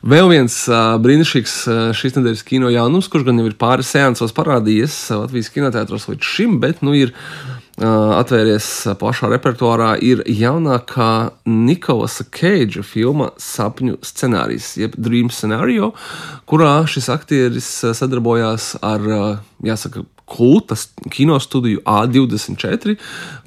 Vēl 0.05 0.27
viens 0.29 0.53
uh, 0.69 0.99
brīnišķīgs 1.01 1.53
uh, 1.65 1.77
šīs 1.97 2.19
nedēļas 2.19 2.45
kino 2.45 2.69
jaunums, 2.69 3.07
kurš 3.09 3.23
gan 3.25 3.41
jau 3.41 3.47
ir 3.49 3.55
pāris 3.57 3.89
seansos 3.89 4.35
parādījies 4.37 4.93
Latvijas 5.17 5.49
kinoteātros 5.55 6.05
līdz 6.11 6.29
šim, 6.35 6.59
bet 6.61 6.83
nu 6.85 6.93
ir 6.93 7.09
uh, 7.09 7.54
atvērties 7.81 8.67
plašā 8.99 9.29
repertuārā, 9.33 9.95
ir 9.99 10.23
jaunākā 10.29 11.35
Nikolasa 11.49 12.23
Keidža 12.31 12.85
filma 12.87 13.31
Sapņu 13.41 13.99
scenārijs, 14.05 14.75
jeb 14.79 14.95
Dream 14.95 15.31
Scenario, 15.33 15.91
kurā 16.47 16.77
šis 16.87 17.11
aktieris 17.11 17.69
sadarbojās 17.99 18.75
ar, 18.85 19.09
jāsaka, 19.65 20.05
kulta 20.25 20.75
kinostudiju 21.09 21.79
A24. 21.85 22.95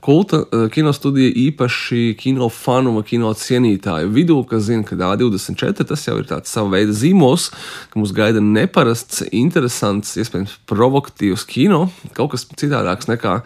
Kulta 0.00 0.42
kinostudija 0.72 1.32
īpaši 1.34 2.14
kino 2.18 2.48
fanu 2.48 2.94
vai 2.94 3.02
kino 3.06 3.32
cienītāju 3.34 4.10
vidū, 4.14 4.38
kas 4.48 4.68
zina, 4.68 4.86
ka 4.86 4.94
A24 4.94 5.88
tas 5.88 6.06
jau 6.06 6.16
ir 6.20 6.28
tāds 6.30 6.52
sava 6.54 6.76
veida 6.76 6.94
zīmols, 6.94 7.48
ka 7.90 7.98
mums 7.98 8.14
gaida 8.14 8.40
neparasts, 8.44 9.24
interesants, 9.32 10.14
iespējams, 10.22 10.54
provokatīvs 10.70 11.44
kino, 11.50 11.88
kaut 12.16 12.36
kas 12.36 12.46
citādāks 12.54 13.10
nekā 13.10 13.40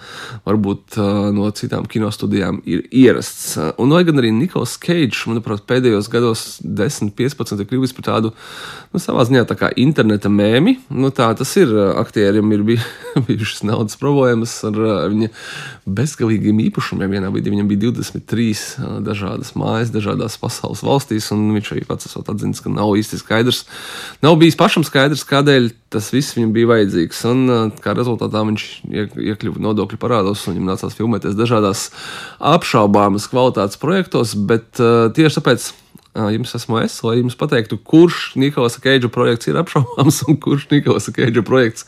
varbūt 0.45 0.72
no 1.37 1.49
citām 1.57 1.87
kinostudijām 1.91 2.61
ir 2.69 2.85
ierasts. 2.89 3.57
Un 3.81 3.95
lai 3.95 4.03
gan 4.09 4.21
arī 4.21 4.33
Nikols 4.35 4.75
Keidžs, 4.83 5.27
manuprāt, 5.31 5.65
pēdējos 5.69 6.11
gados 6.13 6.45
10, 6.63 7.13
15 7.19 7.63
ir 7.63 7.69
kļuvis 7.71 7.95
par 7.97 8.09
tādu, 8.09 8.33
nu, 8.93 9.03
savā 9.03 9.25
ziņā 9.29 9.45
tā 9.49 9.57
kā 9.59 9.73
interneta 9.81 10.31
mēmi, 10.33 10.79
nu 10.91 11.13
tā 11.15 11.31
tas 11.39 11.53
ir, 11.61 11.73
aktierim 12.01 12.53
ir 12.55 12.65
bijis 12.67 12.87
bijušas 13.29 13.65
naudas 13.69 13.99
problēmas 14.01 14.55
ar 14.69 14.79
viņa 15.13 15.31
bezgalīgiem 15.87 16.63
īpašumiem. 16.69 17.17
Vienā 17.17 17.33
brīdī 17.35 17.53
viņam 17.53 17.71
bija 17.71 17.89
23 17.91 19.03
dažādas 19.07 19.55
mājas, 19.59 19.93
dažādās 19.95 20.39
pasaules 20.41 20.85
valstīs, 20.87 21.31
un 21.35 21.49
viņš 21.57 21.73
arī 21.75 21.87
pats 21.89 22.09
esot 22.11 22.31
atzīst, 22.33 22.65
ka 22.65 22.73
nav 22.73 22.95
īsti 22.99 23.21
skaidrs. 23.21 23.65
Nav 24.25 24.39
bijis 24.41 24.59
pašam 24.59 24.87
skaidrs, 24.87 25.27
kādēļ 25.29 25.73
tas 25.93 26.09
viss 26.15 26.37
viņam 26.37 26.55
bija 26.55 26.71
vajadzīgs. 26.71 27.25
Un 27.31 27.73
kā 27.83 27.95
rezultātā 27.97 28.43
viņš 28.49 28.67
iekļuva 29.33 29.63
nodokļu 29.67 30.01
parādos, 30.01 30.47
un 30.49 30.62
viņam 30.63 30.73
nācās 30.73 30.99
filmēties 30.99 31.39
dažādās 31.39 31.89
apšaubāmas 32.39 33.29
kvalitātes 33.33 33.81
projektos, 33.83 34.37
bet 34.39 34.71
tieši 34.79 35.41
tāpēc 35.41 35.73
jums 36.13 36.55
esmu 36.55 36.77
es, 36.83 36.99
lai 37.05 37.17
jums 37.19 37.37
pateiktu, 37.41 37.79
kurš 37.89 38.35
Nikolasa 38.37 38.83
Keidža 38.85 39.09
projekts 39.13 39.49
ir 39.49 39.57
apšaubāms 39.57 40.21
un 40.29 40.37
kurš 40.37 40.67
Nikolasa 40.71 41.13
Keidža 41.17 41.41
projekts 41.47 41.87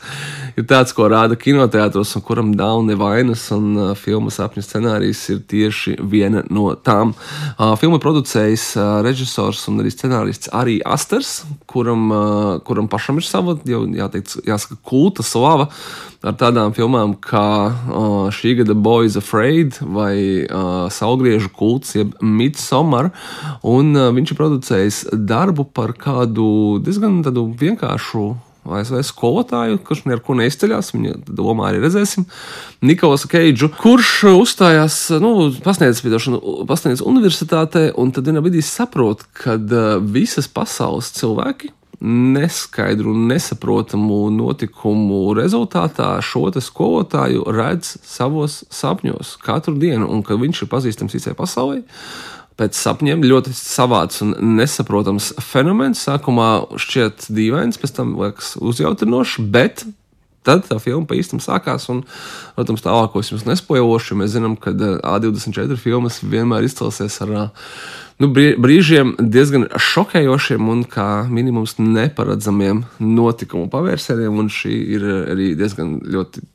ir 0.57 0.65
tāds, 0.65 0.95
ko 0.97 1.05
rāda 1.11 1.37
kinoteātros 1.37 2.15
un 2.17 2.23
kuram 2.25 2.49
nav 2.57 2.81
nevainas. 2.87 3.45
Un 3.53 3.75
uh, 3.77 3.91
filmas 3.97 4.39
sapņu 4.39 4.63
scenārijs 4.65 5.21
ir 5.33 5.43
tieši 5.45 5.95
viena 6.01 6.41
no 6.49 6.71
tām. 6.73 7.13
Uh, 7.53 7.75
filmu 7.77 7.99
producējis 8.01 8.71
uh, 8.79 8.87
režisors 9.05 9.61
un 9.69 9.83
arī 9.83 9.93
scenārists 9.93 10.49
arī 10.55 10.79
Asters, 10.81 11.43
kuram, 11.69 12.09
uh, 12.09 12.49
kuram 12.65 12.89
pašam 12.89 13.21
ir 13.21 13.29
sava, 13.29 13.59
jau 13.69 13.85
jāteic, 13.93 14.39
jāsaka, 14.47 14.81
kulta 14.89 15.25
slava 15.25 15.69
ar 16.25 16.35
tādām 16.39 16.73
filmām 16.75 17.13
kā 17.21 17.49
uh, 17.69 18.15
šī 18.33 18.55
gada 18.61 18.75
Boys 18.77 19.17
Afraid 19.19 19.77
vai 19.81 20.15
uh, 20.45 20.87
Saulgriežu 20.91 21.51
kults, 21.53 21.95
jeb 21.97 22.15
Midsommar. 22.21 23.11
Un 23.61 23.93
uh, 23.93 24.09
viņš 24.15 24.33
ir 24.33 24.39
producējis 24.39 24.99
darbu 25.13 25.67
par 25.75 25.95
kādu 25.99 26.81
diezgan 26.83 27.21
vienkāršu 27.25 28.27
ASV 28.65 29.03
skolotāju, 29.05 29.77
kurš 29.85 30.05
neko 30.09 30.35
neizceļās. 30.39 30.91
Viņa 30.95 31.19
domā, 31.27 31.69
arī 31.69 31.83
redzēsim. 31.83 32.25
Nikolausu 32.85 33.29
Keidžu, 33.29 33.69
kurš 33.77 34.11
uzstājās, 34.31 34.99
nu, 35.21 35.51
pasniedz, 35.65 36.01
pasniedz 36.65 37.05
universitātē, 37.05 37.91
un 38.01 38.13
tad 38.15 38.25
vienā 38.25 38.41
brīdī 38.45 38.65
saprot, 38.65 39.25
ka 39.37 39.59
visas 40.01 40.49
pasaules 40.49 41.13
cilvēki 41.19 41.75
neskaidru 42.05 43.11
un 43.15 43.25
nesaprotamu 43.31 44.29
notikumu 44.33 45.33
rezultātā 45.37 46.13
šo 46.21 46.51
skolotāju 46.61 47.47
redz 47.49 47.95
savos 48.05 48.61
sapņos 48.69 49.35
katru 49.41 49.75
dienu, 49.81 50.07
un 50.11 50.21
ka 50.23 50.37
viņš 50.37 50.63
ir 50.63 50.71
pazīstams 50.71 51.17
visai 51.17 51.33
pasaulē. 51.37 51.81
Pēc 52.55 52.77
sapņiem 52.77 53.25
ļoti 53.25 53.51
savāds 53.51 54.21
un 54.23 54.31
nesaprotams 54.55 55.33
fenomens. 55.43 56.05
Sākumā 56.05 56.77
šķiet 56.79 57.27
dīvains, 57.35 57.81
pēc 57.81 57.97
tam 57.97 58.13
liekas 58.21 58.53
uzjautrinošs, 58.63 59.41
bet 59.51 59.83
tad 60.45 60.63
tā 60.69 60.77
filma 60.79 61.17
īstam 61.17 61.41
sākās. 61.43 61.89
Un, 61.91 62.05
protams, 62.55 62.85
tālākos 62.85 63.33
jums 63.33 63.43
nespojošu. 63.49 64.15
Mēs 64.21 64.37
zinām, 64.37 64.55
ka 64.61 64.71
A24 64.71 65.75
filmas 65.81 66.21
vienmēr 66.23 66.69
izcelsies 66.69 67.17
ar 67.25 67.35
uh, 67.35 67.69
nu, 68.21 68.29
brīžiem 68.31 69.13
diezgan 69.19 69.65
šokējošiem 69.81 70.69
un 70.71 70.83
kā 70.87 71.25
minimums 71.27 71.75
neparedzamiem 71.81 72.83
notikumu 73.03 73.67
pavērsieniem. 73.71 74.39
Un 74.39 74.49
šī 74.51 74.73
ir 74.95 75.05
arī 75.33 75.49
diezgan 75.59 75.97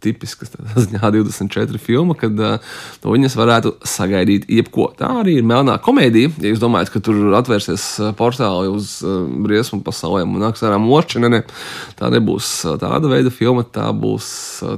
tipiska 0.02 0.48
ziņā 0.84 1.12
24 1.18 1.80
filma, 1.82 2.16
kad 2.18 2.36
no 2.40 3.14
viņas 3.14 3.36
varētu 3.40 3.74
sagaidīt 3.84 4.48
jebko. 4.50 4.90
Tā 4.98 5.12
arī 5.22 5.38
ir 5.40 5.48
melnā 5.48 5.76
komēdija. 5.84 6.32
Ja 6.40 6.54
jūs 6.54 6.62
domājat, 6.62 6.94
ka 6.94 7.04
tur 7.04 7.20
atvērsies 7.38 7.86
portāli 8.18 8.72
uz 8.72 8.98
uh, 9.04 9.24
briesmu 9.44 9.82
pasaulēm 9.86 10.36
un 10.36 10.46
nāks 10.46 10.64
ārā 10.66 10.80
moči, 10.80 11.20
ne, 11.22 11.32
ne, 11.32 11.42
tā 12.00 12.12
nebūs 12.12 12.52
tāda 12.80 13.10
veida 13.10 13.32
filma, 13.34 13.66
tā 13.66 13.90
būs 13.96 14.30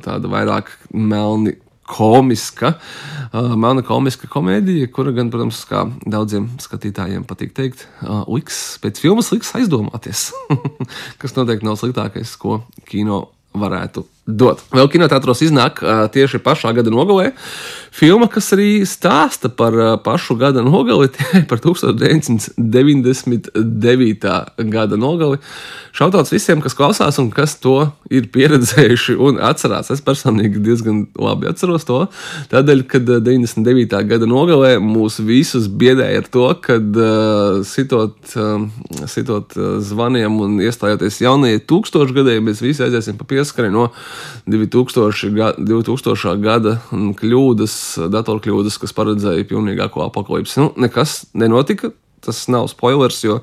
tāda 0.04 0.30
vairāk 0.32 0.74
melni 0.90 1.56
komiska, 1.92 2.75
uh, 2.78 3.52
mana 3.61 3.84
komiska 3.87 4.30
komēdija, 4.30 4.88
kura 4.94 5.12
gan, 5.16 5.30
protams, 5.32 5.61
kā 5.68 5.84
daudziem 6.08 6.49
skatītājiem 6.62 7.26
patīk 7.28 7.52
teikt, 7.56 7.87
uh, 8.00 8.22
liks 8.32 8.62
pēc 8.82 9.02
filmas 9.02 9.32
liks 9.34 9.52
aizdomāties, 9.58 10.30
kas 11.20 11.37
noteikti 11.37 11.68
nav 11.68 11.78
sliktākais, 11.80 12.34
ko 12.40 12.62
kino 12.88 13.26
varētu 13.52 14.06
dot. 14.25 14.62
Vēl 14.72 14.88
kinoteātros 14.92 15.42
iznāk 15.44 15.82
uh, 15.82 16.06
tieši 16.12 16.40
pašā 16.44 16.72
gada 16.76 16.92
nogalē 16.92 17.32
filma, 17.92 18.25
kas 18.32 18.49
arī 18.56 18.87
stāsta 18.88 19.52
par 19.52 19.76
uh, 19.76 20.00
pašu 20.02 20.34
gada 20.40 20.62
nogali, 20.64 21.08
par 21.50 21.58
1999. 21.62 24.32
gada 24.72 24.96
nogali. 24.96 25.37
Šautauts 25.92 26.32
visiem, 26.32 26.56
kas 26.64 26.72
klausās 26.72 27.18
un 27.20 27.28
kas 27.34 27.52
to 27.61 27.90
ir 28.12 28.30
pieredzējuši 28.32 29.16
un 29.20 29.37
atcerās. 29.44 29.90
Es 29.92 30.00
personīgi 30.04 30.61
diezgan 30.64 31.02
labi 31.20 31.50
atceros 31.50 31.84
to. 31.88 32.06
Tādēļ, 32.52 32.80
kad 32.88 33.04
99. 33.04 34.00
gada 34.08 34.26
nogalē 34.28 34.78
mūs 34.80 35.20
visus 35.20 35.68
biedēja 35.68 36.22
ar 36.22 36.26
to, 36.32 36.46
kad 36.64 36.96
uh, 36.96 37.61
sitot, 37.68 38.16
uh, 38.40 38.64
sitot 39.11 39.52
uh, 39.58 39.76
zvaniem 39.84 40.32
un 40.40 40.56
iestājoties 40.64 41.20
jaunajai 41.26 41.61
tūkstošgadēji, 41.68 42.44
mēs 42.49 42.64
visi 42.64 42.80
aiziesim 42.87 43.20
pa 43.20 43.28
pieskari 43.28 43.68
no 43.72 43.90
2000, 44.49 45.61
2000. 45.61 46.40
gada 46.42 46.78
kļūdas, 47.20 47.76
datorkļūdas, 48.12 48.78
kas 48.82 48.94
paredzēja 48.96 49.48
pilnīgāko 49.50 50.06
apakalipsi. 50.08 50.60
Nu, 50.62 50.70
nekas 50.80 51.22
nenotika. 51.34 51.92
Tas 52.22 52.44
nav 52.46 52.68
spoilers, 52.70 53.16
jo 53.24 53.40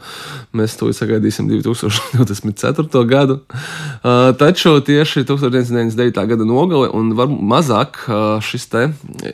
mēs 0.56 0.78
to 0.80 0.88
sagaidīsim 0.96 1.50
2024. 1.52 3.02
gadu. 3.10 3.42
Uh, 3.52 4.30
taču 4.40 4.78
tieši 4.80 5.26
1999. 5.28 6.22
gada 6.32 6.48
nogale 6.48 6.88
un 6.96 7.12
varbūt 7.18 7.42
mazāk 7.44 8.00
uh, 8.08 8.38
šis 8.40 8.70
te 8.72 8.86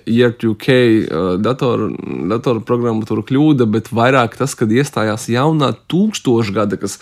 2K 0.09 0.77
uh, 0.79 1.27
dator, 1.37 1.91
datorprogrammatūra 2.33 3.21
kļūda, 3.29 3.69
bet 3.69 3.93
vairāk 3.93 4.33
tas, 4.39 4.57
kad 4.57 4.73
iestājās 4.73 5.29
jaunā 5.29 5.75
tūkstošgada, 5.93 6.81
kas 6.81 6.97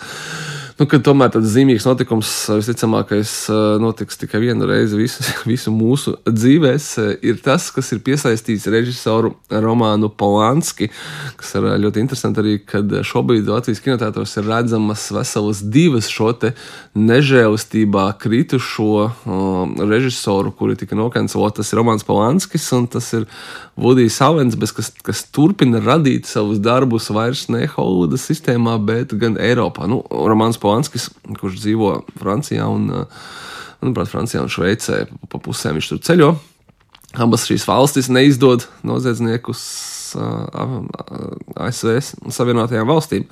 nu, 0.80 0.86
ka 0.90 0.98
tomēr 1.02 1.30
tāds 1.34 1.52
zīmīgs 1.54 1.86
notikums 1.86 2.30
visticamākais 2.50 3.32
notiks 3.82 4.18
tikai 4.20 4.40
vienu 4.42 4.66
reizi 4.68 4.98
visu, 4.98 5.24
visu 5.52 5.72
mūsu 5.74 6.16
dzīvēs, 6.26 6.88
ir 7.22 7.38
tas, 7.44 7.68
kas 7.74 7.92
ir 7.94 8.02
piesaistīts 8.06 8.66
režisoru 8.72 9.34
Romānu 9.50 10.10
Polanski, 10.10 10.90
kas 11.38 11.54
ir 11.58 11.68
ļoti 11.84 12.02
interesanti 12.04 12.42
arī, 12.42 12.56
kad 12.66 12.90
šobrīd 13.06 13.50
Latvijas 13.50 13.82
kinotētos 13.84 14.36
ir 14.40 14.48
redzamas 14.50 15.06
veselas 15.14 15.62
divas 15.62 16.10
šo 16.12 16.32
te 16.38 16.54
nežēlistībā 16.98 18.06
kritušo 18.22 18.90
um, 19.04 19.76
režisoru, 19.90 20.52
kuri 20.54 20.78
tika 20.78 20.98
nokanceloti. 20.98 21.60
Tas 21.60 21.72
ir 21.72 21.80
Romāns 21.80 22.06
Polanskis 22.06 22.66
un 22.74 22.86
tas 22.90 23.12
ir 23.16 23.26
Vudijs 23.76 24.20
Alens, 24.22 24.54
kas, 24.74 24.90
kas 25.02 25.24
turpina 25.34 25.80
radīt 25.82 26.28
savus 26.30 26.60
darbus 26.62 27.10
vairs 27.14 27.48
ne 27.50 27.64
Holivudas 27.70 28.26
sistēmā, 28.28 28.76
bet 28.86 29.14
gan 29.18 29.38
Eiropā. 29.40 29.88
Nu, 29.90 30.02
Romāns 30.10 30.60
Polanskis, 30.64 31.10
kurš 31.40 31.60
dzīvo 31.60 31.90
Francijā 32.20 32.66
un, 32.72 32.88
manuprāt, 33.82 34.10
Francijā 34.12 34.42
un 34.44 34.52
Šveicē, 34.52 35.04
pa 35.28 35.40
pusēm 35.44 35.78
viņš 35.78 35.90
tur 35.92 36.02
ceļo. 36.08 36.30
Abas 37.20 37.44
šīs 37.46 37.66
valstis 37.68 38.10
neizdod 38.10 38.66
noziedzniekus 38.86 39.60
ASV 40.16 41.98
Savienotajām 42.34 42.88
valstīm, 42.88 43.26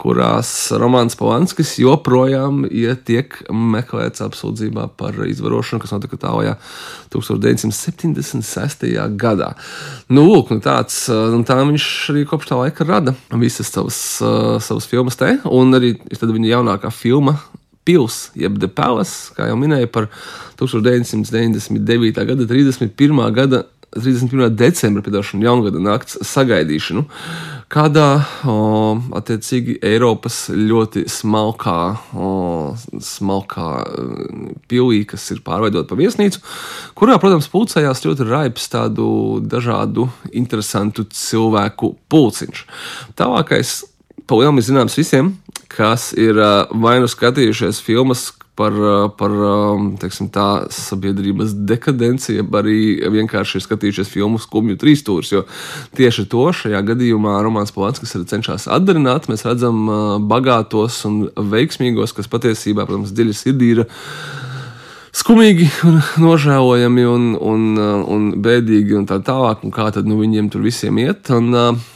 kurās 0.00 0.50
Romanis 0.80 1.16
Polanskis 1.18 1.76
joprojām 1.82 2.64
ja 2.74 2.94
tiek 2.96 3.36
meklēts 3.50 4.24
apsūdzībā 4.24 4.88
par 4.98 5.18
izvarošanu, 5.26 5.82
kas 5.82 5.94
notika 5.94 6.20
Tālijā 6.20 6.54
1976. 7.14 8.86
gadā. 9.20 9.50
Nu, 10.08 10.26
lūk, 10.28 10.54
nu 10.54 10.60
tāds, 10.64 11.04
nu 11.08 11.42
tā 11.46 11.58
viņš 11.62 11.88
arī 12.14 12.24
kopš 12.28 12.50
tā 12.50 12.60
laika 12.60 12.86
rada 12.88 13.16
visas 13.34 13.72
savas, 13.72 13.98
savas 14.64 14.88
filmas 14.90 15.18
te, 15.20 15.36
un 15.50 15.76
arī 15.76 15.96
viņa 16.04 16.56
jaunākā 16.56 16.90
filma 16.94 17.38
pils, 17.84 18.30
jeb 18.38 18.56
The 18.60 18.68
Palace, 18.72 19.34
kā 19.36 19.50
jau 19.50 19.56
minēju, 19.60 19.90
par 19.92 20.08
1999. 20.60 22.24
gada 22.30 22.46
31. 22.48 23.22
gada 23.36 23.64
31. 23.94 24.56
decembra 24.56 25.02
piedošanu, 25.02 25.44
jaungada 25.46 25.80
nakts 25.82 26.18
sagaidīšanu, 26.26 27.04
kādā 27.72 28.08
o, 28.48 28.56
attiecīgi 29.18 29.78
Eiropas 29.84 30.48
ļoti 30.50 31.04
smalkā, 31.10 31.78
o, 32.14 32.30
smalkā 33.02 33.68
pilī, 34.70 35.04
kas 35.08 35.26
ir 35.34 35.42
pārveidota 35.46 35.88
par 35.90 36.00
viesnīcu, 36.02 36.42
kurā, 36.98 37.18
protams, 37.22 37.50
pulcējās 37.52 38.04
ļoti 38.06 38.28
raips 38.28 38.68
tādu 38.72 39.08
dažādu 39.40 40.08
interesantu 40.34 41.06
cilvēku 41.14 41.94
pulciņš. 42.12 42.64
Tālākais, 43.18 43.80
pa 44.26 44.40
lielam 44.40 44.58
ir 44.58 44.68
zināms 44.68 44.98
visiem, 44.98 45.34
kas 45.70 46.12
ir 46.18 46.38
vai 46.70 46.98
nu 47.02 47.10
skatījušies 47.10 47.82
filmas 47.84 48.30
par, 48.58 48.74
par 49.18 49.34
teiksim, 50.02 50.28
tā, 50.34 50.66
sabiedrības 50.72 51.54
dekadenci, 51.66 52.38
jeb 52.38 52.54
arī 52.54 52.78
vienkārši 53.16 53.62
skatījušies 53.64 54.12
filmu 54.12 54.38
Skumju 54.42 54.78
trīs 54.80 55.02
stūrus. 55.02 55.32
Jo 55.34 55.44
tieši 55.98 56.26
to 56.30 56.46
šajā 56.54 56.82
gadījumā 56.92 57.40
Romanis 57.44 57.74
Polanskis 57.74 58.14
arī 58.18 58.28
cenšas 58.30 58.68
atdarināt. 58.70 59.28
Mēs 59.30 59.46
redzam 59.48 59.84
bagātos 60.30 61.00
un 61.08 61.24
veiksmīgos, 61.34 62.14
kas 62.16 62.30
patiesībā, 62.30 62.86
protams, 62.86 63.14
dziļi 63.14 63.36
sirdī 63.38 63.74
ir 63.74 63.84
skumīgi 65.14 65.68
un 65.86 66.00
nožēlojami 66.22 67.04
un, 67.06 67.26
un, 67.38 67.66
un 68.16 68.30
bēdīgi 68.42 68.96
un 68.98 69.06
tā 69.10 69.20
tālāk, 69.24 69.62
un 69.66 69.74
kā 69.74 69.90
tad 69.94 70.08
nu, 70.10 70.18
viņiem 70.22 70.50
tur 70.52 70.64
visiem 70.66 70.98
iet. 71.02 71.30
Un, 71.34 71.54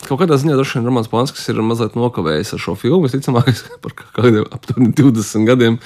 kaut 0.08 0.22
kādā 0.22 0.38
ziņā 0.40 0.56
droši 0.56 0.78
vien 0.78 0.88
Romanis 0.88 1.10
Planskis 1.12 1.48
ir 1.52 1.60
mazliet 1.64 1.94
nokavējis 1.98 2.54
ar 2.56 2.62
šo 2.64 2.74
filmu. 2.80 3.04
Visticamāk, 3.04 3.50
par 3.84 3.94
kādiem 4.16 4.46
aptuveni 4.54 4.90
20 4.96 5.48
gadiem, 5.48 5.78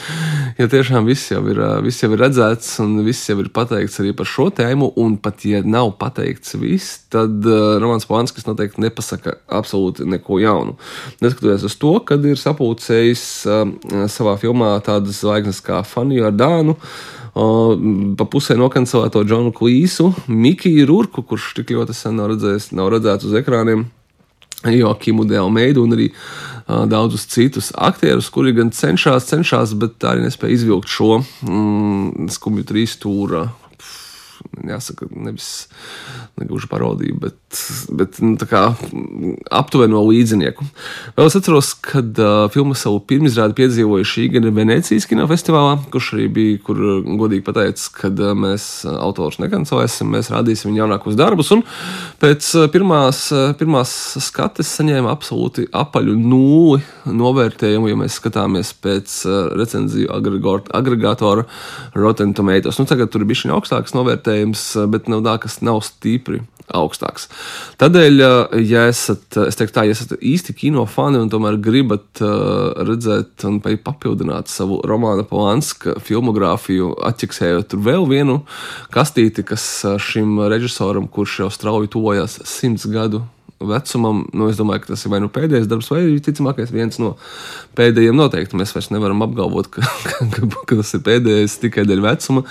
ja 0.58 0.68
tiešām 0.70 1.08
viss 1.08 1.32
jau, 1.32 1.42
ir, 1.52 1.60
viss 1.84 2.02
jau 2.04 2.10
ir 2.14 2.22
redzēts 2.22 2.74
un 2.84 3.00
viss 3.06 3.28
jau 3.28 3.38
ir 3.42 3.50
pateikts 3.54 4.00
arī 4.02 4.14
par 4.16 4.28
šo 4.30 4.48
tēmu, 4.54 4.92
un 5.02 5.16
pat 5.22 5.44
ja 5.48 5.62
nav 5.66 5.94
pateikts 6.00 6.56
viss, 6.62 7.00
tad 7.12 7.44
Romanis 7.44 8.08
Planskis 8.08 8.46
noteikti 8.48 8.84
nepasaka 8.84 9.38
absolūti 9.52 10.06
neko 10.08 10.38
jaunu. 10.42 10.76
Neskatoties 11.24 11.66
uz 11.68 11.78
to, 11.82 11.96
kad 12.06 12.24
ir 12.28 12.38
sapulcējis 12.40 13.24
savā 14.12 14.36
filmā 14.40 14.76
tādas 14.86 15.20
zvaigznes 15.24 15.62
kā 15.64 15.82
Fanny 15.86 16.20
Jordānu, 16.20 16.76
pa 17.32 18.26
pusē 18.28 18.58
nokancelēto 18.60 19.22
Džonu 19.24 19.54
Klīsu, 19.56 20.10
Mikiju 20.28 20.84
Rurku, 20.90 21.24
kurš 21.24 21.54
tik 21.56 21.72
ļoti 21.72 21.96
sen 21.96 22.18
nav 22.20 22.28
redzējis, 22.34 22.70
nav 22.76 22.92
redzēts 22.92 23.24
uz 23.28 23.36
ekrāniem. 23.40 23.86
Joakimu 24.70 25.26
Dēlmeidu 25.28 25.82
un 25.86 25.96
arī 25.96 26.10
uh, 26.12 26.84
daudzus 26.90 27.26
citus 27.30 27.72
aktierus, 27.74 28.30
kuri 28.32 28.54
gan 28.56 28.70
cenšas, 28.74 29.26
cenšas, 29.32 29.74
bet 29.78 30.06
arī 30.08 30.26
nespēja 30.26 30.60
izvilkt 30.60 30.92
šo 30.92 31.18
mm, 31.22 32.30
skumju 32.36 32.68
trīs 32.68 32.96
stūra 32.98 33.48
jāsaka, 34.68 35.06
nevis 35.16 35.68
negluži 36.40 36.68
parodiju, 36.70 37.16
bet, 37.20 37.60
bet 37.90 38.18
nu, 38.22 38.36
aptuveni 39.50 39.92
no 39.94 40.02
līdzinieku. 40.06 40.64
Vēl 41.16 41.28
es 41.28 41.36
atceros, 41.38 41.72
kad 41.84 42.18
uh, 42.20 42.46
filmu 42.52 42.76
savu 42.78 43.00
pirmizrādi 43.08 43.56
piedzīvoju 43.58 44.08
šī 44.08 44.28
gada 44.36 44.52
Venecijas 44.54 45.06
kinofestivālā, 45.10 45.76
kurš 45.92 46.12
arī 46.16 46.28
bija, 46.32 46.60
kur 46.66 46.80
godīgi 47.20 47.44
pateicis, 47.46 47.88
ka 47.96 48.10
uh, 48.12 48.32
mēs 48.38 48.68
autors 48.92 49.40
nekancelēsim, 49.42 50.10
mēs 50.12 50.32
rādīsim 50.32 50.70
viņa 50.70 50.84
jaunākos 50.84 51.18
darbus, 51.18 51.52
un 51.54 51.64
pēc 52.22 52.52
pirmās, 52.72 53.24
pirmās 53.60 53.94
skates 54.22 54.70
saņēma 54.78 55.12
absolūti 55.12 55.68
apaļu 55.72 56.16
nulli 56.18 56.82
novērtējumu, 57.08 57.90
ja 57.90 57.98
mēs 57.98 58.18
skatāmies 58.20 58.72
pēc 58.82 59.18
recenziju 59.58 60.12
agregātora 60.12 61.46
Rotten 61.98 62.34
Tomatoes. 62.36 62.78
Nu, 62.80 62.88
tagad 62.88 63.12
tur 63.12 63.26
bija 63.28 63.42
šī 63.42 63.52
augstākas 63.56 63.96
novērtējums 63.96 64.31
iespējams, 64.32 64.76
eh, 64.76 64.86
bet 64.86 65.08
nav 65.08 65.22
tā, 65.22 65.38
kas 65.40 65.60
nav 65.62 65.82
stipri 65.82 66.42
augstāks. 66.72 67.28
Tādēļ, 67.78 68.20
eh, 68.20 68.62
ja 68.62 68.86
esat, 68.88 69.36
es 69.46 69.56
teiktu, 69.56 69.74
tā, 69.74 69.84
ja 69.84 69.92
esat 69.92 70.18
īsti 70.20 70.54
kino 70.56 70.86
fani 70.86 71.18
un 71.18 71.28
tomēr 71.28 71.60
gribat 71.60 72.20
uh, 72.20 72.72
redzēt 72.84 73.44
un 73.44 73.60
papildināt 73.60 74.48
savu 74.48 74.80
romāna 74.82 75.24
Polanska 75.24 75.98
filmogrāfiju, 76.00 76.96
atķeksējot 77.02 77.76
vēl 77.76 78.08
vienu 78.08 78.42
kastīti, 78.90 79.44
kas 79.44 79.84
šim 79.98 80.38
režisoram, 80.48 81.08
kurš 81.08 81.40
jau 81.40 81.50
strauji 81.50 81.88
tuvojas 81.92 82.40
simts 82.44 82.86
gadu 82.86 83.24
vecumam, 83.70 84.24
nu, 84.32 84.48
es 84.50 84.58
domāju, 84.60 84.84
ka 84.84 84.92
tas 84.92 85.04
ir 85.04 85.12
vai 85.12 85.20
nu 85.22 85.30
pēdējais 85.32 85.68
darbs, 85.70 85.90
vai 85.92 86.02
arī 86.02 86.18
ticamākais 86.24 86.72
viens 86.74 86.98
no 87.02 87.14
pēdējiem. 87.78 88.16
Noteikti 88.18 88.58
mēs 88.58 88.74
vairs 88.74 88.90
nevaram 88.92 89.22
apgalvot, 89.24 89.70
ka, 89.72 89.84
ka, 90.12 90.48
ka, 90.52 90.78
tas 90.78 90.92
ir 90.96 91.04
pēdējais 91.06 91.58
tikai 91.62 91.86
dēļ 91.88 92.04
vecuma, 92.04 92.44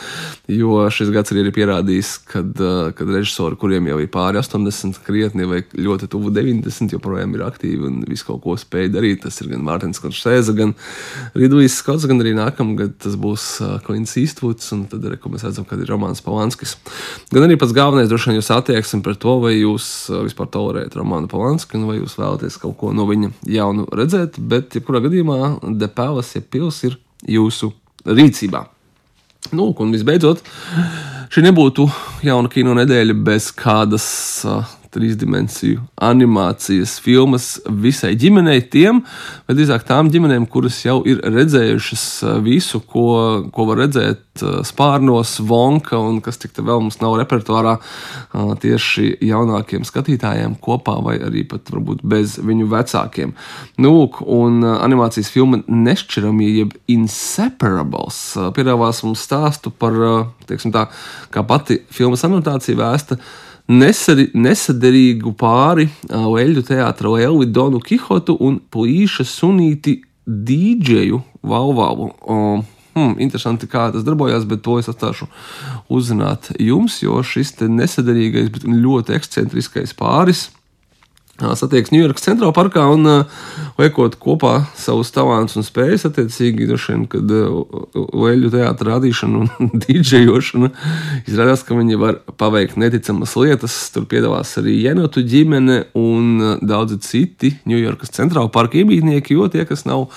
jo 0.52 0.80
šis 0.94 1.12
gads 1.14 1.34
arī 1.34 1.46
ir 1.46 1.56
pierādījis, 1.56 2.14
kad, 2.32 2.64
kad 2.98 3.14
režisori, 3.14 3.60
kuriem 3.62 3.90
jau 3.92 4.00
ir 4.02 4.12
pāri 4.14 4.42
80, 4.42 5.02
krietni 5.06 5.48
vai 5.50 5.62
ļoti 5.76 6.10
tuvu 6.12 6.34
90, 6.36 6.96
joprojām 6.98 7.36
ir 7.38 7.46
aktīvi 7.48 7.88
un 7.90 8.02
visu 8.08 8.30
kaut 8.30 8.44
ko 8.46 8.58
spēj 8.60 8.92
darīt. 8.96 9.24
Tas 9.26 9.38
ir 9.44 9.52
gan 9.52 9.64
Mārtiņš 9.66 10.02
Konšēza, 10.02 10.56
gan 10.58 10.74
Ridvijs 11.38 11.78
Skots, 11.82 12.08
gan 12.10 12.24
arī 12.24 12.34
nākamgad 12.38 12.98
tas 13.04 13.18
būs 13.20 13.48
Klints 13.86 14.16
Īstvuds, 14.20 14.72
un 14.76 14.86
tad 14.92 15.06
arī, 15.08 15.20
mēs 15.32 15.46
redzam, 15.46 15.68
kad 15.68 15.82
ir 15.82 15.92
Romāns 15.92 16.24
Palanskis. 16.26 16.78
Gan 17.32 17.46
arī 17.46 17.58
pats 17.60 17.76
galvenais 17.76 18.10
droši 18.10 18.32
vien 18.32 18.40
jūs 18.40 18.52
attieksmi 18.56 19.02
par 19.06 19.18
to, 19.22 19.38
vai 19.44 19.54
jūs 19.58 19.86
vispār 20.26 20.50
tolerējat 20.54 20.98
Romānu 21.02 21.30
Polanski, 21.32 21.80
un 21.80 21.88
vai 21.90 22.00
jūs 22.00 22.18
vēlaties 22.20 22.60
kaut 22.62 22.78
ko 22.80 22.92
no 22.96 23.08
viņa 23.10 23.34
jaunu 23.52 23.88
redzēt, 23.98 24.40
bet, 24.40 24.76
jebkurā 24.78 25.04
gadījumā, 25.06 25.40
The 25.66 25.90
Palace, 25.92 26.40
ja 26.40 26.46
pils 26.46 26.84
ir 26.88 27.00
jūsu 27.28 27.74
rīcībā. 28.06 28.66
Nu, 29.58 29.72
un 29.74 29.94
visbeidzot, 29.94 30.44
šī 31.34 31.44
nebūtu 31.48 31.88
jauna 32.26 32.52
kino 32.54 32.76
nedēļa 32.78 33.18
bez 33.26 33.50
kādas 33.58 34.06
uh, 34.46 34.78
trīsdimensiju 34.92 35.82
animācijas 36.04 36.98
filmas 37.04 37.48
visai 37.84 38.14
ģimenei, 38.20 38.62
tiem, 38.72 39.02
vai 39.48 39.56
drīzāk 39.56 39.86
tām 39.88 40.12
ģimenēm, 40.12 40.48
kuras 40.52 40.82
jau 40.84 41.00
ir 41.08 41.22
redzējušas 41.24 42.06
uh, 42.26 42.38
visu, 42.44 42.82
ko, 42.84 43.06
ko 43.54 43.68
var 43.70 43.82
redzēt 43.86 44.44
uh, 44.44 44.60
spārnos, 44.68 45.38
vonka 45.48 46.00
un 46.00 46.20
kas 46.24 46.42
tik 46.42 46.56
te 46.56 46.66
vēl 46.66 46.84
mums 46.84 47.00
nav 47.04 47.16
repertuārā 47.22 47.78
uh, 47.80 48.54
tieši 48.62 49.14
jaunākiem 49.30 49.86
skatītājiem 49.88 50.58
kopā, 50.64 50.98
vai 51.06 51.18
arī 51.24 51.46
pat 51.48 51.72
varbūt 51.72 52.04
bez 52.04 52.38
viņu 52.42 52.68
vecākiem. 52.72 53.36
Nu, 53.82 53.94
un 54.28 54.66
animācijas 54.72 55.32
filma 55.32 55.62
Nešķiramie, 55.68 56.50
jeb 56.62 56.76
Inseparables, 56.92 58.20
piedāvās 58.58 59.04
mums 59.06 59.24
stāstu 59.28 59.72
par, 59.72 59.96
teiksim 60.50 60.74
tā, 60.76 60.88
kā 61.32 61.46
pati 61.48 61.80
filmas 61.94 62.26
anotācija 62.28 62.80
vēsta 62.80 63.20
nesari, 63.70 64.30
nesaderīgu 64.34 65.34
pāri 65.38 65.88
Leļu 66.10 66.64
teātra 66.68 67.16
Lēli 67.16 67.50
Donu 67.52 67.82
Kihotu 67.84 68.38
un 68.40 68.60
puīša 68.72 69.26
sunīti 69.28 70.00
dīdžeju 70.26 71.22
Valvalu. 71.42 72.12
Hmm, 72.92 73.16
interesanti, 73.24 73.70
kā 73.72 73.88
tas 73.94 74.04
darbojas, 74.04 74.44
bet 74.48 74.66
to 74.66 74.76
es 74.82 74.90
atstāšu 74.92 75.30
uzzināt 75.92 76.52
jums, 76.60 77.00
jo 77.04 77.22
šis 77.24 77.56
nesaderīgais, 77.64 78.50
bet 78.52 78.68
ļoti 78.68 79.16
ekscentriskais 79.16 79.96
pāris 79.96 80.50
satiekas 81.42 81.92
Ņujorkas 81.94 82.26
centrālajā 82.28 82.56
parkā 82.56 82.84
un 82.92 83.08
liekot 83.80 84.18
kopā 84.22 84.54
savus 84.78 85.12
talantus 85.14 85.58
un 85.60 85.66
spējas, 85.66 86.06
attiecīgi, 86.10 86.68
vien, 86.70 87.06
kad 87.12 87.32
leļu 87.32 88.52
teātra 88.54 88.96
rādīšana 88.96 89.42
un 89.42 89.72
dīdžejošana 89.84 90.72
izrādās, 91.26 91.66
ka 91.68 91.78
viņi 91.78 92.00
var 92.02 92.20
paveikt 92.42 92.78
neticamas 92.82 93.36
lietas. 93.40 93.78
Tur 93.94 94.06
piedalās 94.10 94.54
arī 94.62 94.78
Jenotu 94.84 95.24
ģimene 95.26 95.82
un 95.98 96.60
daudzi 96.62 97.00
citi 97.06 97.56
Ņujorkas 97.70 98.14
centrālajā 98.18 98.54
parka 98.54 98.80
iemītnieki, 98.82 99.38
jo 99.38 99.50
tie, 99.52 99.66
kas 99.70 99.86
nav 99.90 100.08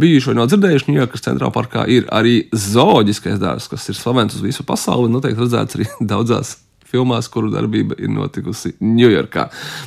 bijuši 0.00 0.32
vai 0.32 0.38
nav 0.40 0.50
dzirdējuši, 0.50 0.90
Ņujorkas 0.94 1.28
centrālajā 1.28 1.56
parkā 1.56 1.86
ir 1.92 2.08
arī 2.14 2.40
zooloģiskais 2.54 3.38
dārzs, 3.42 3.70
kas 3.70 3.88
ir 3.92 3.98
slavens 3.98 4.38
uz 4.38 4.44
visu 4.44 4.66
pasauli 4.66 5.10
un 5.10 5.18
noteikti 5.18 5.44
redzēts 5.44 5.78
arī 5.78 5.90
daudzās 6.14 6.58
filmās, 6.90 7.28
kuru 7.32 7.50
darbība 7.54 7.96
ir 7.98 8.12
notikusi 8.12 8.74
Ņujorkā. 8.82 9.46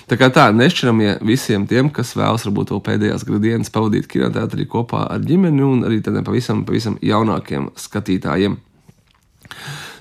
Tā 0.10 0.20
kā 0.20 0.30
tā, 0.34 0.48
nešķiramie 0.56 1.18
visiem 1.28 1.68
tiem, 1.70 1.92
kas 1.94 2.16
vēlas 2.18 2.48
varbūt 2.48 2.72
to 2.72 2.82
pēdējās 2.84 3.28
gadienas 3.30 3.74
pavadīt 3.74 4.10
kinoteātrī 4.12 4.68
kopā 4.72 5.06
ar 5.12 5.24
ģimeni 5.24 5.66
un 5.68 5.88
arī 5.88 6.02
tādiem 6.04 6.26
pavisam, 6.28 6.64
pavisam 6.68 7.00
jaunākiem 7.04 7.72
skatītājiem. 7.80 8.60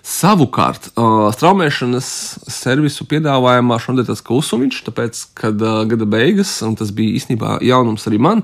Savukārt, 0.02 0.88
uh, 0.98 1.28
straumēšanas 1.30 2.06
servisu 2.50 3.04
piedāvājumā 3.06 3.76
šodien 3.78 4.08
tas 4.08 4.18
klusumiņš, 4.26 4.80
tāpēc, 4.88 5.18
kad 5.38 5.60
uh, 5.62 5.84
gada 5.86 6.08
beigas, 6.10 6.56
un 6.66 6.74
tas 6.74 6.90
bija 6.90 7.20
īstenībā 7.20 7.60
jaunums 7.62 8.08
arī 8.10 8.18
man, 8.18 8.40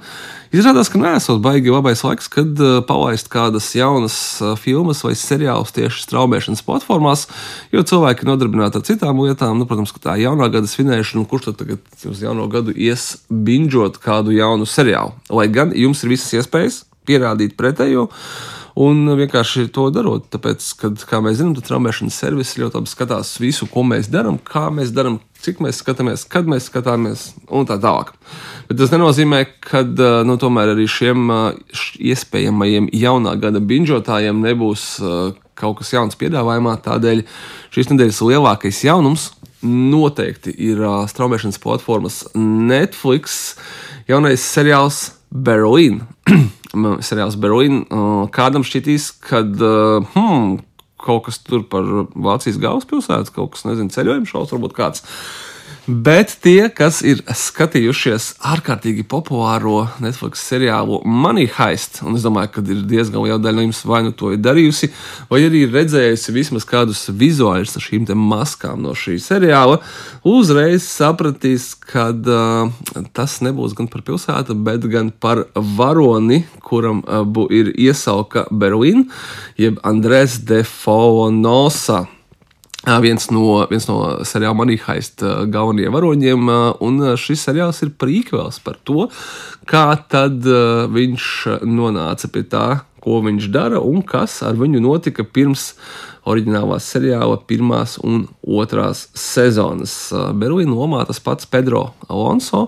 izrādās, 0.54 0.86
ka 0.92 1.00
nesot 1.02 1.40
baigi 1.42 1.72
labais 1.74 2.04
laiks, 2.06 2.30
kad 2.30 2.62
uh, 2.62 2.76
palaist 2.86 3.26
kādas 3.32 3.72
jaunas 3.74 4.18
uh, 4.38 4.52
filmas 4.54 5.02
vai 5.02 5.16
seriālus 5.18 5.74
tieši 5.74 6.04
straumēšanas 6.04 6.62
platformās, 6.62 7.26
jo 7.74 7.82
cilvēki 7.90 8.28
nodarbināti 8.28 8.78
ar 8.78 8.84
citām 8.86 9.18
lietām. 9.26 9.58
Nu, 9.58 9.66
protams, 9.66 9.90
ka 9.96 10.04
tā 10.12 10.14
jaunā 10.22 10.46
gada 10.54 10.70
svinēšana, 10.70 11.26
kurš 11.26 11.48
tad 11.48 11.58
tagad 11.64 12.06
uz 12.06 12.22
jauno 12.22 12.46
gadu 12.52 12.70
ies 12.70 13.16
binžot 13.26 13.98
kādu 14.04 14.36
jaunu 14.36 14.62
seriālu. 14.62 15.18
Lai 15.34 15.50
gan 15.50 15.74
jums 15.74 16.06
ir 16.06 16.14
visas 16.14 16.38
iespējas 16.38 16.84
pierādīt 17.08 17.58
pretējo. 17.58 18.12
Un 18.78 19.08
vienkārši 19.18 19.64
to 19.74 19.88
darot, 19.90 20.28
tāpēc, 20.30 20.66
kad, 20.78 21.00
kā 21.08 21.18
mēs 21.24 21.40
zinām, 21.40 21.56
traumēšanas 21.66 22.18
servis 22.20 22.52
ļoti 22.60 22.78
labi 22.78 22.90
skatās 22.92 23.32
visu, 23.42 23.66
ko 23.66 23.82
mēs 23.82 24.06
darām, 24.12 24.36
kā 24.38 24.68
mēs 24.70 24.92
darām, 24.94 25.16
cik 25.42 25.58
mēs 25.64 25.80
skatāmies, 25.82 26.22
kad 26.30 26.46
mēs 26.46 26.68
skatāmies 26.70 27.24
un 27.50 27.66
tā 27.66 27.74
tālāk. 27.82 28.12
Bet 28.68 28.78
tas 28.78 28.94
nenozīmē, 28.94 29.40
ka 29.66 29.82
nu, 30.28 30.38
tomēr 30.38 30.76
arī 30.76 30.86
šiem 30.90 31.26
iespējamajiem 32.12 32.86
jaunā 32.94 33.34
gada 33.42 33.58
binžotājiem 33.58 34.46
nebūs 34.46 34.86
kaut 35.58 35.80
kas 35.80 35.92
jauns 35.96 36.18
piedāvājumā. 36.20 36.78
Tādēļ 36.86 37.26
šīs 37.74 37.90
nedēļas 37.90 38.22
lielākais 38.30 38.84
jaunums 38.86 39.32
noteikti 39.66 40.54
ir 40.68 40.84
straumēšanas 41.10 41.58
platformas 41.62 42.22
Netflix 42.38 43.56
jaunais 44.06 44.44
seriāls 44.44 45.17
Berlīna. 45.32 46.06
seriāls 47.08 47.38
Berlīna. 47.40 47.84
Kādam 48.34 48.64
šķitīs, 48.66 49.10
ka 49.24 49.42
hmm, 49.44 50.58
kaut 50.98 51.26
kas 51.28 51.40
tur 51.44 51.64
par 51.70 51.86
Vācijas 52.14 52.60
galvaspilsētu, 52.62 53.34
kaut 53.36 53.54
kas, 53.54 53.66
nezinu, 53.68 53.92
ceļojuma 53.94 54.28
šausmas, 54.28 54.54
varbūt 54.56 54.76
kāds. 54.76 55.04
Bet 55.88 56.34
tie, 56.44 56.66
kas 56.68 56.98
ir 57.00 57.22
skatījušies 57.24 58.34
ārkārtīgi 58.44 59.06
populāro 59.08 59.86
Netflix 60.04 60.42
seriālu 60.44 60.98
Money 61.08 61.46
Heist, 61.48 62.02
un 62.04 62.18
es 62.18 62.26
domāju, 62.26 62.50
ka 62.58 62.64
ir 62.68 62.82
diezgan 62.90 63.24
liela 63.24 63.40
daļa 63.40 63.56
no 63.56 63.64
jums 63.64 63.80
vai 63.88 64.02
nu 64.04 64.12
to 64.12 64.34
ir 64.34 64.42
darījusi, 64.44 64.90
vai 65.30 65.40
arī 65.46 65.62
redzējusi 65.72 66.34
vismaz 66.36 66.66
kādus 66.68 67.06
vizuāļus 67.08 67.72
ar 67.80 67.86
šīm 67.86 68.04
maskām 68.20 68.84
no 68.84 68.92
šī 68.92 69.16
seriāla, 69.16 69.78
uzreiz 70.28 70.84
sapratīs, 70.84 71.70
ka 71.88 72.10
uh, 72.12 73.00
tas 73.16 73.38
nebūs 73.40 73.72
gan 73.78 73.88
par 73.88 74.04
pilsētu, 74.04 74.58
bet 74.68 74.84
gan 74.92 75.08
par 75.08 75.46
varoni, 75.56 76.42
kuram 76.68 77.00
uh, 77.08 77.24
ir 77.48 77.72
iesauka 77.72 78.44
Berlīna, 78.52 79.08
jeb 79.56 79.80
Andrēs 79.88 80.36
de 80.44 80.60
Faunosa 80.68 82.04
viens 82.86 83.30
no, 83.34 83.66
viens 83.70 83.88
no 83.88 83.98
seriāla 84.26 84.56
Manīhaist 84.56 85.24
galvenajiem 85.50 85.94
varoņiem, 85.96 86.50
un 86.84 87.00
šis 87.18 87.48
seriāls 87.48 87.82
ir 87.84 87.94
prīkvels 87.98 88.60
par 88.64 88.78
to, 88.86 89.08
kā 89.68 89.86
tad 90.08 90.46
viņš 90.94 91.26
nonāca 91.66 92.30
pie 92.32 92.44
tā, 92.48 92.66
ko 93.08 93.22
viņš 93.24 93.48
dara 93.54 93.80
un 93.80 94.02
kas 94.04 94.42
ar 94.44 94.58
viņu 94.60 94.82
notika 94.84 95.24
pirms 95.24 95.70
oriģinālā 96.28 96.76
seriāla 96.82 97.38
pirmās 97.48 97.96
un 98.04 98.26
otrās 98.44 99.06
sezonas. 99.16 99.94
Berlīna 100.36 100.76
lomā 100.76 101.06
tas 101.08 101.22
pats 101.24 101.48
Pedro 101.48 101.86
Alonso, 102.12 102.66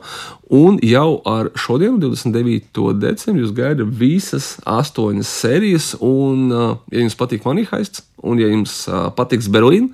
un 0.48 0.78
jau 0.80 1.20
ar 1.28 1.50
šodienu, 1.60 2.00
29. 2.00 2.96
decembrī, 3.02 3.44
jūs 3.44 3.52
gaida 3.56 3.84
visas 3.84 4.54
astoņas 4.64 5.36
sērijas, 5.42 5.92
un, 6.00 6.48
ja 6.88 7.04
jums 7.04 7.18
patīk 7.20 7.44
Manīhaists, 7.44 8.06
un 8.24 8.40
ja 8.40 8.48
jums 8.48 8.86
patiks 9.18 9.50
Berlīna, 9.52 9.92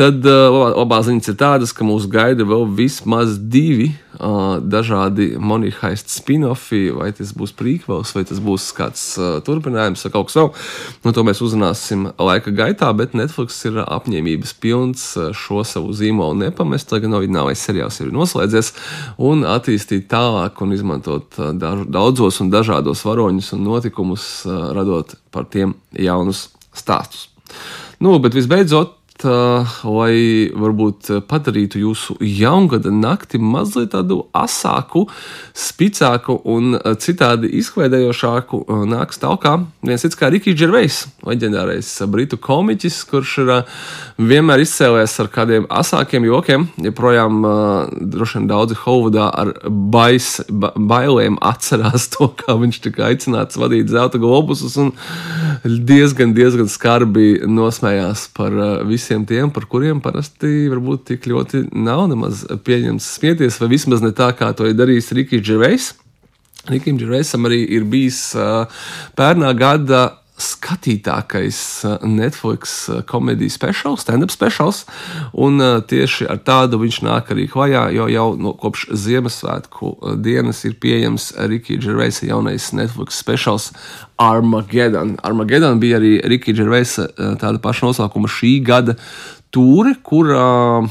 Tad 0.00 0.24
uh, 0.24 0.54
labā 0.80 1.02
ziņas 1.04 1.28
ir 1.28 1.34
tādas, 1.36 1.74
ka 1.76 1.84
mūs 1.84 2.06
gaida 2.08 2.46
vēl 2.48 2.62
vismaz 2.72 3.34
divi 3.52 3.90
uh, 4.16 4.56
dažādi 4.64 5.34
monēta 5.36 5.90
spin-offi, 5.98 6.86
vai 6.96 7.10
tas 7.12 7.34
būs 7.36 7.52
prīkvels, 7.58 8.14
vai 8.16 8.22
tas 8.24 8.38
būs 8.40 8.70
kāds 8.78 9.02
uh, 9.20 9.34
turpinājums, 9.44 10.00
vai 10.06 10.12
kaut 10.14 10.30
kas 10.30 10.38
vēl. 10.38 10.48
Nu, 11.04 11.12
to 11.12 11.24
mēs 11.28 11.42
uzzināsim 11.44 12.06
laika 12.16 12.48
gaitā, 12.56 12.88
bet 12.96 13.12
Netflix 13.18 13.58
ir 13.68 13.76
apņēmības 13.82 14.54
pilns 14.62 15.02
šo 15.36 15.66
savu 15.68 15.92
zīmolu 15.98 16.46
nepamest, 16.46 16.94
lai 16.94 17.02
gan 17.04 17.18
oriģinālais 17.18 17.66
seriāls 17.68 18.00
ir 18.00 18.08
noslēdzies, 18.16 18.72
un 19.20 19.44
attīstīt 19.52 20.08
tālāk 20.08 20.64
un 20.64 20.72
izmantot 20.78 21.36
daž, 21.60 21.84
daudzos 21.92 22.40
un 22.40 22.48
dažādos 22.54 23.04
varoņus 23.04 23.52
un 23.58 23.68
notikumus, 23.68 24.30
uh, 24.48 24.70
radot 24.80 25.12
par 25.28 25.44
tiem 25.52 25.76
jaunus 25.92 26.46
stāstus. 26.72 27.28
Nu, 28.00 28.14
bet 28.16 28.32
visbeidzot, 28.32 28.94
lai 29.24 30.50
varbūt 30.54 31.10
padarītu 31.30 31.82
jūsu 31.82 32.16
jaungada 32.20 32.92
nakti 32.94 33.40
mazliet 33.42 33.92
tādu 33.94 34.22
asāku, 34.36 35.06
spicāku 35.56 36.38
un 36.48 36.76
citādi 37.02 37.50
izklaidējošāku, 37.60 38.62
nāks 38.90 39.20
tālāk 39.20 39.66
viens 39.86 40.02
cits 40.02 40.18
kā 40.18 40.30
Rikijs 40.32 40.58
Džervejs, 40.58 41.00
leģendārais 41.26 41.88
britu 42.10 42.38
komiķis, 42.40 43.00
kurš 43.10 43.34
ir 43.42 43.52
vienmēr 44.20 44.64
izcēlējies 44.64 45.16
ar 45.22 45.30
kādiem 45.32 45.68
asākiem 45.70 46.26
jokiem. 46.28 46.66
Joprojām 46.84 47.40
droši 48.12 48.38
vien 48.38 48.48
daudzi 48.50 48.78
Hovudā 48.82 49.28
ar 49.42 49.52
bais, 49.68 50.32
ba, 50.48 50.72
bailēm 50.76 51.38
atcerās 51.44 52.08
to, 52.14 52.30
kā 52.40 52.56
viņš 52.60 52.80
tika 52.86 53.08
aicināts 53.10 53.58
vadīt 53.60 53.90
zelta 53.92 54.20
globusus 54.20 54.76
un 54.80 54.92
diezgan, 55.64 56.34
diezgan 56.36 56.70
skarbi 56.70 57.40
nosmējās 57.48 58.28
par 58.36 58.54
visiem 58.88 59.09
visiem 59.10 59.24
tiem, 59.26 59.50
par 59.50 59.66
kuriem 59.66 59.98
parasti 60.00 60.68
varbūt 60.70 61.08
tik 61.08 61.26
ļoti 61.26 61.64
nav 61.74 62.06
nemaz 62.12 62.44
pieņemts 62.62 63.08
smieties, 63.16 63.58
vai 63.58 63.68
vismaz 63.72 64.02
ne 64.04 64.12
tā, 64.14 64.30
kā 64.38 64.52
to 64.54 64.68
ir 64.68 64.76
darījis 64.78 65.10
Rikijs 65.18 65.42
Džervejs. 65.42 65.94
Rikim 66.70 66.98
Džervejsam 67.00 67.48
arī 67.48 67.64
ir 67.74 67.88
bijis 67.90 68.36
pērnā 69.18 69.50
gada 69.58 70.19
skatītākais 70.40 71.60
Netflix 72.08 72.76
komēdijas 73.10 73.58
speciāls, 73.58 74.04
stand-up 74.04 74.32
speciāls. 74.32 74.84
Un 75.32 75.60
tieši 75.90 76.28
ar 76.30 76.40
tādu 76.46 76.80
viņš 76.82 77.00
nāk 77.06 77.32
arī 77.34 77.46
klajā, 77.50 77.86
jo 77.96 78.08
jau 78.10 78.28
no 78.40 78.54
kopš 78.60 78.88
Ziemassvētku 79.04 79.92
dienas 80.24 80.64
ir 80.68 80.78
pieejams 80.80 81.30
Rikija 81.50 81.82
Džerveisa 81.82 82.28
jaunais 82.30 82.70
Netflix 82.76 83.20
speciāls 83.22 83.70
Armageddon. 84.20 85.16
Armageddon 85.24 85.80
bija 85.82 86.00
arī 86.00 86.16
Rikija 86.34 86.60
Džerveisa 86.60 87.10
tāda 87.40 87.60
paša 87.62 87.90
nosaukuma 87.90 88.30
šī 88.30 88.56
gada 88.64 88.96
tūre, 89.54 89.96
kurā, 90.06 90.82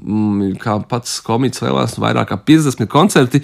mm, 0.00 0.56
kā 0.62 0.78
pats 0.88 1.18
komiks 1.24 1.62
vēlās, 1.64 1.98
vairāk 2.00 2.32
kā 2.32 2.38
50 2.52 2.88
koncerti 2.92 3.42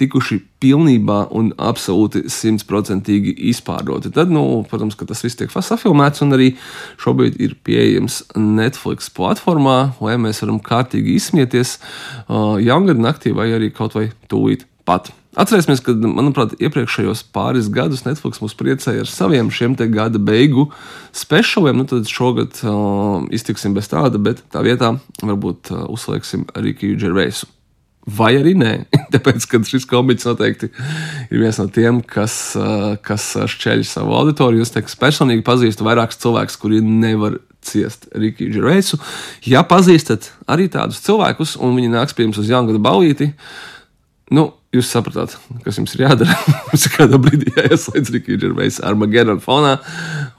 tikuši 0.00 0.38
pilnībā 0.62 1.18
un 1.36 1.50
absolūti 1.60 2.24
simtprocentīgi 2.32 3.34
izpārdoti. 3.52 4.12
Tad, 4.14 4.32
nu, 4.32 4.62
protams, 4.68 4.96
ka 4.98 5.06
tas 5.08 5.22
viss 5.24 5.38
tiek 5.38 5.52
safilmēts 5.52 6.24
un 6.24 6.36
arī 6.36 6.52
šobrīd 7.02 7.38
ir 7.42 7.56
pieejams 7.66 8.22
Netflix 8.38 9.12
platformā, 9.12 9.94
lai 10.02 10.18
mēs 10.20 10.42
varam 10.44 10.60
kārtīgi 10.64 11.16
izsmieties 11.18 11.78
uh, 11.78 12.56
jaungada 12.62 13.04
naktī 13.10 13.34
vai 13.36 13.50
arī 13.52 13.72
kaut 13.74 13.98
vai 13.98 14.08
tūlīt 14.32 14.66
pat. 14.88 15.12
Atcerēsimies, 15.32 15.80
ka, 15.80 15.94
manuprāt, 15.96 16.58
iepriekšējos 16.60 17.22
pāris 17.32 17.70
gadus 17.72 18.02
Netflix 18.04 18.42
mūs 18.42 18.52
priecēja 18.58 19.06
ar 19.06 19.08
saviem 19.08 19.48
šiem 19.48 19.78
te 19.80 19.86
gada 19.88 20.20
beigu 20.20 20.66
speciāliem. 21.16 21.80
Nu, 21.80 21.88
tad 21.88 22.10
šogad 22.10 22.60
uh, 22.66 23.24
iztiksim 23.32 23.72
bez 23.76 23.88
tāda, 23.92 24.20
bet 24.20 24.44
tā 24.52 24.60
vietā 24.66 24.92
varbūt 25.22 25.72
uh, 25.72 25.86
uzslēgsim 25.92 26.44
Rikiju 26.52 27.00
Džerveisu. 27.00 27.48
Vai 28.02 28.32
arī 28.40 28.56
nē, 28.58 28.72
tāpēc, 29.14 29.46
ka 29.50 29.60
šis 29.66 29.86
komiks 29.90 30.26
noteikti 30.26 30.72
ir 31.30 31.42
viens 31.42 31.60
no 31.60 31.68
tiem, 31.70 32.00
kas, 32.02 32.56
kas 33.06 33.28
šķeļ 33.54 33.84
savu 33.86 34.16
auditoriju. 34.18 34.64
Es 34.66 34.74
teiktu, 34.74 34.98
personīgi 35.00 35.46
pazīstu 35.46 35.86
vairākus 35.86 36.18
cilvēkus, 36.22 36.58
kuri 36.62 36.82
nevar 36.82 37.38
ciest 37.62 38.08
Rikiju 38.18 38.56
Džerveisu. 38.56 38.98
Ja 39.46 39.62
pazīstat 39.68 40.32
arī 40.50 40.66
tādus 40.72 40.98
cilvēkus, 41.04 41.54
un 41.62 41.78
viņi 41.78 41.92
nāks 41.94 42.16
pie 42.18 42.26
jums 42.26 42.42
uz 42.42 42.50
jaungada 42.50 42.82
balīti, 42.82 43.30
nu, 44.34 44.50
Jūs 44.72 44.88
sapratāt, 44.88 45.34
kas 45.66 45.76
jums 45.76 45.92
ir 45.92 46.06
jādara. 46.06 46.32
Mums 46.70 46.86
ir 46.88 46.92
kādā 46.94 47.18
brīdī 47.20 47.50
jāieslēdz 47.52 48.08
Rīgas 48.14 48.38
Džervejs 48.40 48.78
ar 48.88 48.96
Magēnu 48.96 49.34
fonā, 49.44 49.74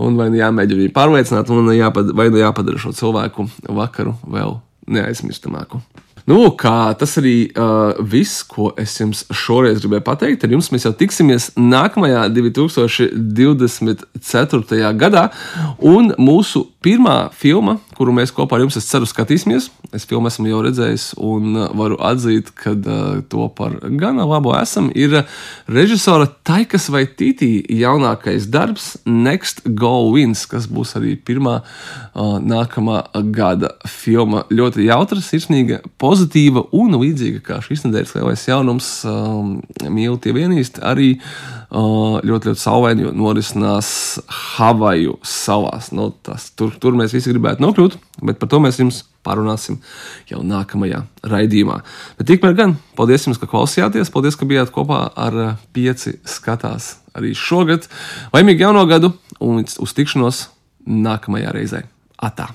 un 0.02 0.18
vai 0.18 0.32
nu 0.34 0.40
jāmēģina 0.40 0.88
viņu 0.88 0.94
pārliecināt, 0.96 1.52
jāpadara, 1.78 2.18
vai 2.18 2.26
nu 2.34 2.42
jāpadara 2.42 2.82
šo 2.82 2.96
cilvēku 2.98 3.46
vakaru 3.70 4.16
vēl 4.26 4.58
neaizmirstamāku. 4.90 5.84
Nu, 6.30 6.38
kā 6.56 6.94
tas 6.96 7.18
arī 7.20 7.52
uh, 7.52 8.00
viss, 8.00 8.44
ko 8.48 8.72
es 8.80 8.96
jums 9.00 9.26
šoreiz 9.36 9.82
gribēju 9.84 10.04
pateikt. 10.08 10.44
Ar 10.46 10.52
jums 10.56 10.72
mēs 10.72 10.86
jau 10.88 10.94
tiksimies 10.96 11.52
nākamajā 11.60 12.32
2024. 12.32 14.96
gadā, 15.02 15.24
un 15.84 16.16
mūsu 16.16 16.72
pirmā 16.84 17.32
filma, 17.36 17.78
kuru 17.98 18.14
mēs 18.16 18.34
kopā 18.36 18.58
ar 18.58 18.66
jums, 18.66 18.78
es 18.80 18.88
ceru, 18.90 19.08
skatīsimies. 19.10 19.70
Es 19.94 20.08
filmu 20.10 20.30
esmu 20.30 20.50
jau 20.50 20.62
redzējis 20.66 21.06
un 21.22 21.54
uh, 21.56 21.68
varu 21.78 22.00
atzīt, 22.02 22.50
ka 22.58 22.74
uh, 22.74 23.22
to 23.30 23.48
par 23.58 23.76
gana 24.02 24.26
labu 24.28 24.54
esam. 24.58 24.90
Ir 24.98 25.22
režisora 25.72 26.28
Taikas 26.46 26.90
vai 26.94 27.06
Tītī 27.06 27.52
jaunākais 27.80 28.48
darbs 28.52 28.96
Next 29.06 29.64
Go 29.78 30.10
Wins, 30.14 30.46
kas 30.50 30.66
būs 30.72 30.96
arī 31.00 31.16
pirmā 31.16 31.60
uh, 31.62 32.38
nākamā 32.42 33.04
gada 33.36 33.76
filma. 33.90 34.44
Ļoti 34.54 34.88
jautra, 34.90 35.22
sirsnīga, 35.24 35.84
pozitīva 36.02 36.66
un 36.76 36.98
līdzīga 37.02 37.44
kā 37.46 37.62
šīs 37.64 37.86
nedēļas 37.88 38.16
lielais 38.18 38.48
jaunums 38.50 38.94
um, 39.10 39.60
mīl 39.94 40.18
tie 40.22 40.34
vienīsti. 40.36 40.82
Arī 40.84 41.14
uh, 41.20 42.20
ļoti, 42.26 42.52
ļoti 42.52 42.62
saulaini 42.62 43.14
norisinās 43.18 43.90
Havaju 44.58 45.18
salās. 45.26 45.92
Nu, 45.96 46.10
tas, 46.26 46.50
tur 46.58 46.73
tur, 46.82 46.96
mēs 46.98 47.14
visi 47.16 47.34
gribētu 47.34 47.64
nokļūt, 47.66 47.98
bet 48.30 48.40
par 48.42 48.52
to 48.52 48.62
mēs 48.64 48.80
jums 48.82 49.04
parunāsim 49.26 49.80
jau 50.30 50.42
nākamajā 50.46 51.04
raidījumā. 51.30 51.80
Bet 52.20 52.30
tikmēr 52.32 52.58
gan 52.58 52.76
paldies 52.98 53.28
jums, 53.28 53.42
ka 53.42 53.50
klausījāties, 53.52 54.12
paldies, 54.14 54.40
ka 54.40 54.50
bijāt 54.50 54.74
kopā 54.76 55.06
ar 55.14 55.40
eh, 55.46 55.54
pieci 55.76 56.18
skatās 56.28 56.96
arī 57.18 57.36
šogad. 57.38 57.88
Laimīgu 58.34 58.68
jauno 58.68 58.88
gadu 58.90 59.14
un 59.44 59.64
uz 59.64 59.96
tikšanos 59.98 60.48
nākamajā 60.90 61.56
reizē. 61.56 61.86
Atā! 62.24 62.52